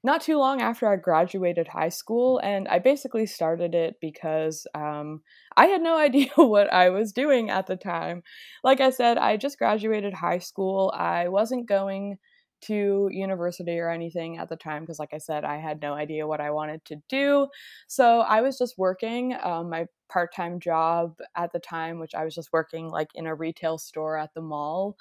not 0.03 0.21
too 0.21 0.37
long 0.37 0.61
after 0.61 0.87
I 0.87 0.97
graduated 0.97 1.67
high 1.67 1.89
school, 1.89 2.39
and 2.39 2.67
I 2.67 2.79
basically 2.79 3.25
started 3.25 3.73
it 3.73 3.95
because 4.01 4.67
um, 4.75 5.21
I 5.55 5.67
had 5.67 5.81
no 5.81 5.97
idea 6.07 6.29
what 6.35 6.71
I 6.71 6.89
was 6.89 7.11
doing 7.13 7.49
at 7.49 7.67
the 7.67 7.77
time. 7.77 8.23
Like 8.63 8.81
I 8.81 8.89
said, 8.89 9.17
I 9.17 9.37
just 9.37 9.57
graduated 9.57 10.13
high 10.13 10.39
school. 10.39 10.93
I 10.95 11.29
wasn't 11.29 11.67
going 11.67 12.17
to 12.61 13.09
university 13.11 13.77
or 13.79 13.89
anything 13.89 14.37
at 14.37 14.49
the 14.49 14.55
time 14.55 14.83
because, 14.83 14.99
like 14.99 15.13
I 15.13 15.17
said, 15.17 15.43
I 15.43 15.57
had 15.57 15.81
no 15.81 15.93
idea 15.93 16.27
what 16.27 16.39
I 16.41 16.51
wanted 16.51 16.83
to 16.85 16.97
do. 17.09 17.47
So 17.87 18.21
I 18.21 18.41
was 18.41 18.57
just 18.57 18.77
working 18.77 19.35
um, 19.43 19.69
my 19.69 19.85
part 20.09 20.33
time 20.33 20.59
job 20.59 21.15
at 21.35 21.51
the 21.51 21.59
time, 21.59 21.99
which 21.99 22.15
I 22.15 22.23
was 22.23 22.35
just 22.35 22.53
working 22.53 22.87
like 22.89 23.09
in 23.15 23.27
a 23.27 23.35
retail 23.35 23.77
store 23.77 24.17
at 24.17 24.33
the 24.33 24.41
mall. 24.41 24.95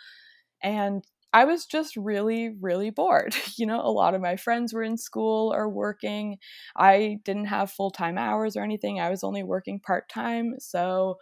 And 0.63 1.05
I 1.33 1.45
was 1.45 1.65
just 1.65 1.97
really, 1.97 2.51
really 2.61 2.91
bored. 2.91 3.35
You 3.59 3.67
know, 3.67 3.81
a 3.81 3.93
lot 3.93 4.15
of 4.15 4.21
my 4.21 4.37
friends 4.37 4.73
were 4.73 4.83
in 4.83 4.97
school 4.97 5.53
or 5.55 5.69
working. 5.69 6.39
I 6.77 7.19
didn't 7.25 7.45
have 7.47 7.71
full 7.71 7.91
time 7.91 8.19
hours 8.19 8.57
or 8.57 8.63
anything. 8.65 8.99
I 9.01 9.11
was 9.11 9.23
only 9.25 9.43
working 9.43 9.79
part 9.81 10.09
time. 10.09 10.55
So 10.59 11.19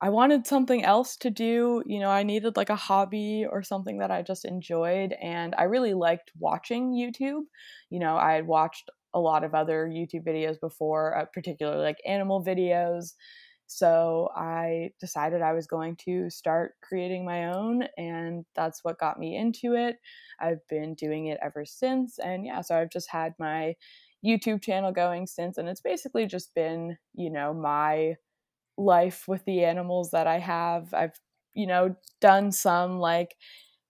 I 0.00 0.10
wanted 0.10 0.46
something 0.46 0.84
else 0.84 1.16
to 1.18 1.30
do. 1.30 1.82
You 1.86 2.00
know, 2.00 2.10
I 2.10 2.22
needed 2.22 2.56
like 2.56 2.70
a 2.70 2.76
hobby 2.76 3.46
or 3.50 3.62
something 3.62 3.98
that 3.98 4.10
I 4.10 4.22
just 4.22 4.44
enjoyed. 4.44 5.14
And 5.22 5.54
I 5.58 5.64
really 5.64 5.94
liked 5.94 6.32
watching 6.38 6.92
YouTube. 6.92 7.42
You 7.90 8.00
know, 8.00 8.16
I 8.16 8.34
had 8.34 8.46
watched 8.46 8.90
a 9.14 9.20
lot 9.20 9.44
of 9.44 9.54
other 9.54 9.88
YouTube 9.88 10.26
videos 10.26 10.60
before, 10.60 11.16
uh, 11.16 11.24
particularly 11.32 11.82
like 11.82 11.98
animal 12.06 12.44
videos. 12.44 13.14
So 13.66 14.30
I 14.36 14.92
decided 15.00 15.42
I 15.42 15.52
was 15.52 15.66
going 15.66 15.96
to 16.06 16.30
start 16.30 16.74
creating 16.82 17.24
my 17.24 17.46
own, 17.52 17.84
and 17.96 18.44
that's 18.54 18.84
what 18.84 18.98
got 18.98 19.18
me 19.18 19.36
into 19.36 19.74
it. 19.74 19.96
I've 20.40 20.66
been 20.68 20.94
doing 20.94 21.26
it 21.26 21.38
ever 21.42 21.64
since. 21.64 22.18
And 22.18 22.46
yeah, 22.46 22.60
so 22.60 22.76
I've 22.76 22.90
just 22.90 23.10
had 23.10 23.34
my 23.38 23.74
YouTube 24.24 24.62
channel 24.62 24.92
going 24.92 25.26
since, 25.26 25.58
and 25.58 25.68
it's 25.68 25.80
basically 25.80 26.26
just 26.26 26.54
been, 26.54 26.96
you 27.14 27.30
know, 27.30 27.52
my 27.54 28.16
life 28.76 29.24
with 29.28 29.44
the 29.44 29.64
animals 29.64 30.10
that 30.10 30.26
I 30.26 30.38
have. 30.38 30.92
I've, 30.94 31.18
you 31.54 31.66
know, 31.66 31.96
done 32.20 32.52
some 32.52 32.98
like 32.98 33.36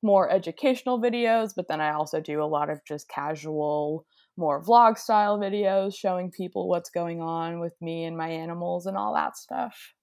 more 0.03 0.31
educational 0.31 1.01
videos, 1.01 1.53
but 1.57 1.69
then 1.69 1.81
I 1.81 1.93
also 1.93 2.21
do 2.21 2.43
a 2.43 2.45
lot 2.47 2.71
of 2.71 2.85
just 2.87 3.09
casual, 3.09 4.07
more 4.37 4.63
vlog 4.63 4.99
style 4.99 5.39
videos 5.39 5.97
showing 5.97 6.31
people 6.31 6.69
what's 6.69 6.91
going 6.91 7.21
on 7.21 7.61
with 7.61 7.75
me 7.81 8.05
and 8.05 8.17
my 8.17 8.29
animals 8.29 8.87
and 8.87 8.97
all 8.97 9.15
that 9.15 9.37
stuff. 9.37 9.95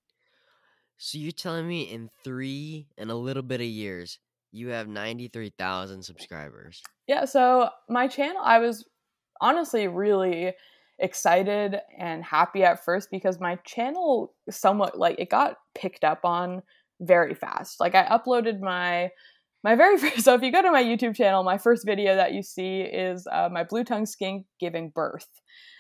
So 0.98 1.18
you're 1.18 1.32
telling 1.32 1.68
me 1.68 1.84
in 1.84 2.10
three 2.24 2.88
and 2.98 3.12
a 3.12 3.16
little 3.16 3.44
bit 3.44 3.62
of 3.62 3.68
years, 3.68 4.20
you 4.52 4.70
have 4.70 4.88
93,000 4.88 6.04
subscribers. 6.04 6.82
Yeah, 7.08 7.26
so 7.26 7.70
my 7.90 8.08
channel, 8.08 8.42
I 8.44 8.60
was 8.60 8.86
honestly 9.42 9.88
really 9.88 10.54
excited 11.00 11.82
and 11.98 12.24
happy 12.24 12.64
at 12.64 12.86
first 12.86 13.10
because 13.12 13.40
my 13.40 13.56
channel 13.66 14.34
somewhat 14.50 14.98
like 14.98 15.20
it 15.20 15.30
got 15.30 15.58
picked 15.76 16.04
up 16.04 16.24
on 16.24 16.62
very 17.02 17.34
fast. 17.34 17.80
Like 17.80 17.96
I 17.96 18.06
uploaded 18.06 18.62
my 18.62 19.10
my 19.64 19.76
very 19.76 19.98
first, 20.00 20.22
so 20.22 20.34
if 20.34 20.42
you 20.42 20.52
go 20.52 20.62
to 20.62 20.72
my 20.72 20.84
YouTube 20.84 21.16
channel, 21.16 21.44
my 21.44 21.58
first 21.58 21.86
video 21.86 22.16
that 22.16 22.34
you 22.34 22.44
see 22.44 22.82
is 22.82 23.28
uh, 23.32 23.50
my 23.52 23.64
blue 23.64 23.84
tongue 23.84 24.06
skink 24.06 24.46
giving 24.60 24.90
birth. 24.90 25.28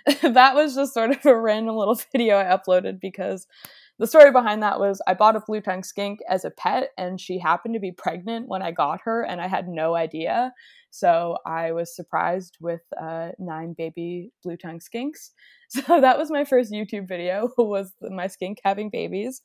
that 0.22 0.56
was 0.56 0.76
just 0.76 0.94
sort 0.94 1.12
of 1.12 1.26
a 1.26 1.36
random 1.36 1.76
little 1.76 2.00
video 2.12 2.38
I 2.38 2.46
uploaded 2.46 3.00
because 3.00 3.48
the 4.00 4.08
story 4.08 4.32
behind 4.32 4.64
that 4.64 4.80
was 4.80 5.02
I 5.08 5.14
bought 5.14 5.36
a 5.36 5.42
blue 5.46 5.62
tongue 5.62 5.84
skink 5.84 6.20
as 6.28 6.46
a 6.46 6.52
pet 6.52 6.90
and 6.98 7.22
she 7.22 7.38
happened 7.38 7.76
to 7.76 7.80
be 7.80 7.92
pregnant 7.92 8.48
when 8.48 8.62
I 8.62 8.72
got 8.72 9.02
her 9.04 9.24
and 9.24 9.40
I 9.40 9.48
had 9.48 9.68
no 9.68 9.96
idea. 9.96 10.52
So 10.90 11.38
I 11.46 11.72
was 11.72 11.96
surprised 11.96 12.58
with 12.60 12.82
uh, 13.00 13.30
nine 13.40 13.74
baby 13.78 14.32
blue 14.44 14.58
tongue 14.58 14.80
skinks. 14.80 15.30
So 15.70 16.00
that 16.02 16.20
was 16.20 16.30
my 16.30 16.44
first 16.44 16.72
YouTube 16.72 17.08
video 17.08 17.50
was 17.58 17.94
my 18.00 18.28
skink 18.28 18.60
having 18.64 18.92
babies. 18.92 19.42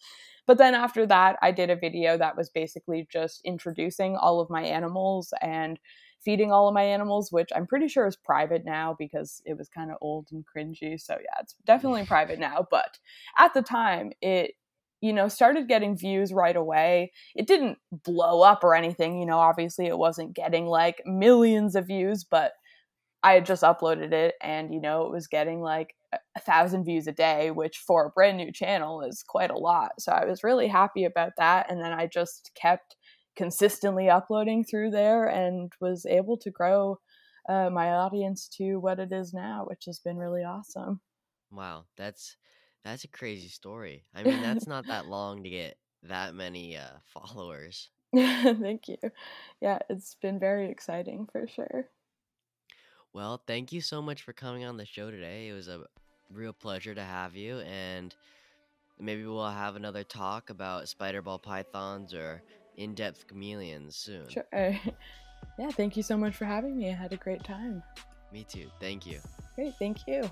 But 0.47 0.59
then 0.59 0.75
after 0.75 1.07
that, 1.07 1.37
I 1.41 1.53
did 1.53 1.71
a 1.71 1.77
video 1.77 2.19
that 2.19 2.37
was 2.37 2.51
basically 2.51 3.09
just 3.11 3.41
introducing 3.47 4.15
all 4.15 4.39
of 4.39 4.51
my 4.51 4.63
animals 4.63 5.33
and 5.41 5.79
feeding 6.25 6.53
all 6.53 6.69
of 6.69 6.75
my 6.75 6.83
animals, 6.83 7.31
which 7.33 7.49
I'm 7.55 7.67
pretty 7.67 7.89
sure 7.89 8.07
is 8.07 8.17
private 8.17 8.65
now 8.65 8.97
because 8.99 9.43
it 9.45 9.57
was 9.57 9.69
kind 9.69 9.91
of 9.91 9.99
old 10.01 10.29
and 10.33 10.45
cringy. 10.45 11.01
So 11.01 11.15
yeah, 11.15 11.41
it's 11.41 11.55
definitely 11.65 12.05
private 12.07 12.39
now. 12.39 12.67
But 12.71 12.99
at 13.37 13.55
the 13.55 13.63
time, 13.63 14.13
it 14.21 14.53
you 15.01 15.13
know 15.13 15.29
started 15.29 15.69
getting 15.69 15.97
views 15.97 16.33
right 16.33 16.57
away. 16.57 17.13
It 17.35 17.47
didn't 17.47 17.79
blow 17.93 18.43
up 18.43 18.65
or 18.65 18.75
anything. 18.75 19.21
You 19.21 19.27
know, 19.27 19.39
obviously 19.39 19.87
it 19.87 19.99
wasn't 19.99 20.35
getting 20.35 20.67
like 20.67 21.03
millions 21.07 21.77
of 21.77 21.87
views, 21.87 22.25
but 22.25 22.53
I 23.23 23.33
had 23.33 23.47
just 23.47 23.63
uploaded 23.63 24.13
it 24.13 24.35
and 24.41 24.73
you 24.73 24.81
know 24.81 25.07
it 25.07 25.13
was 25.13 25.27
getting 25.27 25.61
like 25.61 25.95
a 26.37 26.41
thousand 26.41 26.85
views 26.85 27.07
a 27.07 27.13
day, 27.13 27.51
which 27.51 27.79
for 27.79 28.07
a 28.07 28.11
brand 28.11 28.37
new 28.37 28.53
channel 28.53 29.03
is 29.03 29.23
quite 29.23 29.51
a 29.51 29.59
lot. 29.59 29.93
So 29.99 30.13
I 30.13 30.25
was 30.25 30.45
really 30.45 30.69
happy 30.69 31.05
about 31.05 31.33
that. 31.37 31.71
And 31.71 31.83
then 31.83 31.93
I 31.93 32.07
just 32.07 32.51
kept 32.55 32.97
consistently 33.39 34.11
uploading 34.11 34.65
through 34.65 34.91
there 34.91 35.27
and 35.29 35.73
was 35.81 36.05
able 36.05 36.37
to 36.37 36.51
grow 36.51 36.99
uh, 37.49 37.71
my 37.71 37.93
audience 37.93 38.49
to 38.49 38.79
what 38.79 38.99
it 38.99 39.13
is 39.13 39.33
now, 39.33 39.65
which 39.67 39.85
has 39.87 40.01
been 40.01 40.19
really 40.19 40.43
awesome. 40.43 41.01
Wow, 41.53 41.85
that's 41.97 42.37
that's 42.85 43.05
a 43.05 43.09
crazy 43.09 43.49
story. 43.49 44.05
I 44.15 44.25
mean, 44.25 44.43
that's 44.43 44.67
not 44.67 44.87
that 44.89 45.07
long 45.07 45.45
to 45.45 45.49
get 45.49 45.79
that 46.03 46.35
many 46.35 46.77
uh, 46.77 46.99
followers. 47.07 47.89
thank 48.15 48.89
you. 48.89 48.99
Yeah, 49.61 49.79
it's 49.89 50.17
been 50.17 50.39
very 50.39 50.71
exciting 50.71 51.29
for 51.31 51.47
sure. 51.47 51.89
Well, 53.13 53.41
thank 53.47 53.73
you 53.73 53.81
so 53.81 54.03
much 54.03 54.23
for 54.23 54.33
coming 54.33 54.65
on 54.65 54.77
the 54.77 54.85
show 54.85 55.11
today. 55.11 55.49
It 55.49 55.53
was 55.53 55.69
a 55.69 55.85
real 56.33 56.53
pleasure 56.53 56.95
to 56.95 57.03
have 57.03 57.37
you, 57.37 57.61
and 57.61 58.15
maybe 58.99 59.25
we'll 59.25 59.49
have 59.49 59.77
another 59.77 60.05
talk 60.05 60.51
about 60.51 60.89
spider 60.89 61.23
ball 61.23 61.39
pythons 61.39 62.13
or 62.13 62.43
in 62.79 62.95
depth 62.95 63.27
chameleons 63.29 63.97
soon. 63.97 64.29
Sure. 64.29 64.47
Yeah, 65.57 65.71
thank 65.71 65.97
you 65.97 66.05
so 66.05 66.17
much 66.17 66.37
for 66.37 66.45
having 66.45 66.77
me. 66.77 66.89
I 66.89 66.95
had 66.95 67.13
a 67.13 67.17
great 67.17 67.43
time. 67.43 67.83
Me 68.33 68.45
too. 68.45 68.71
Thank 68.81 69.07
you. 69.07 69.19
Great. 69.57 69.75
Thank 69.79 70.07
you. 70.07 70.31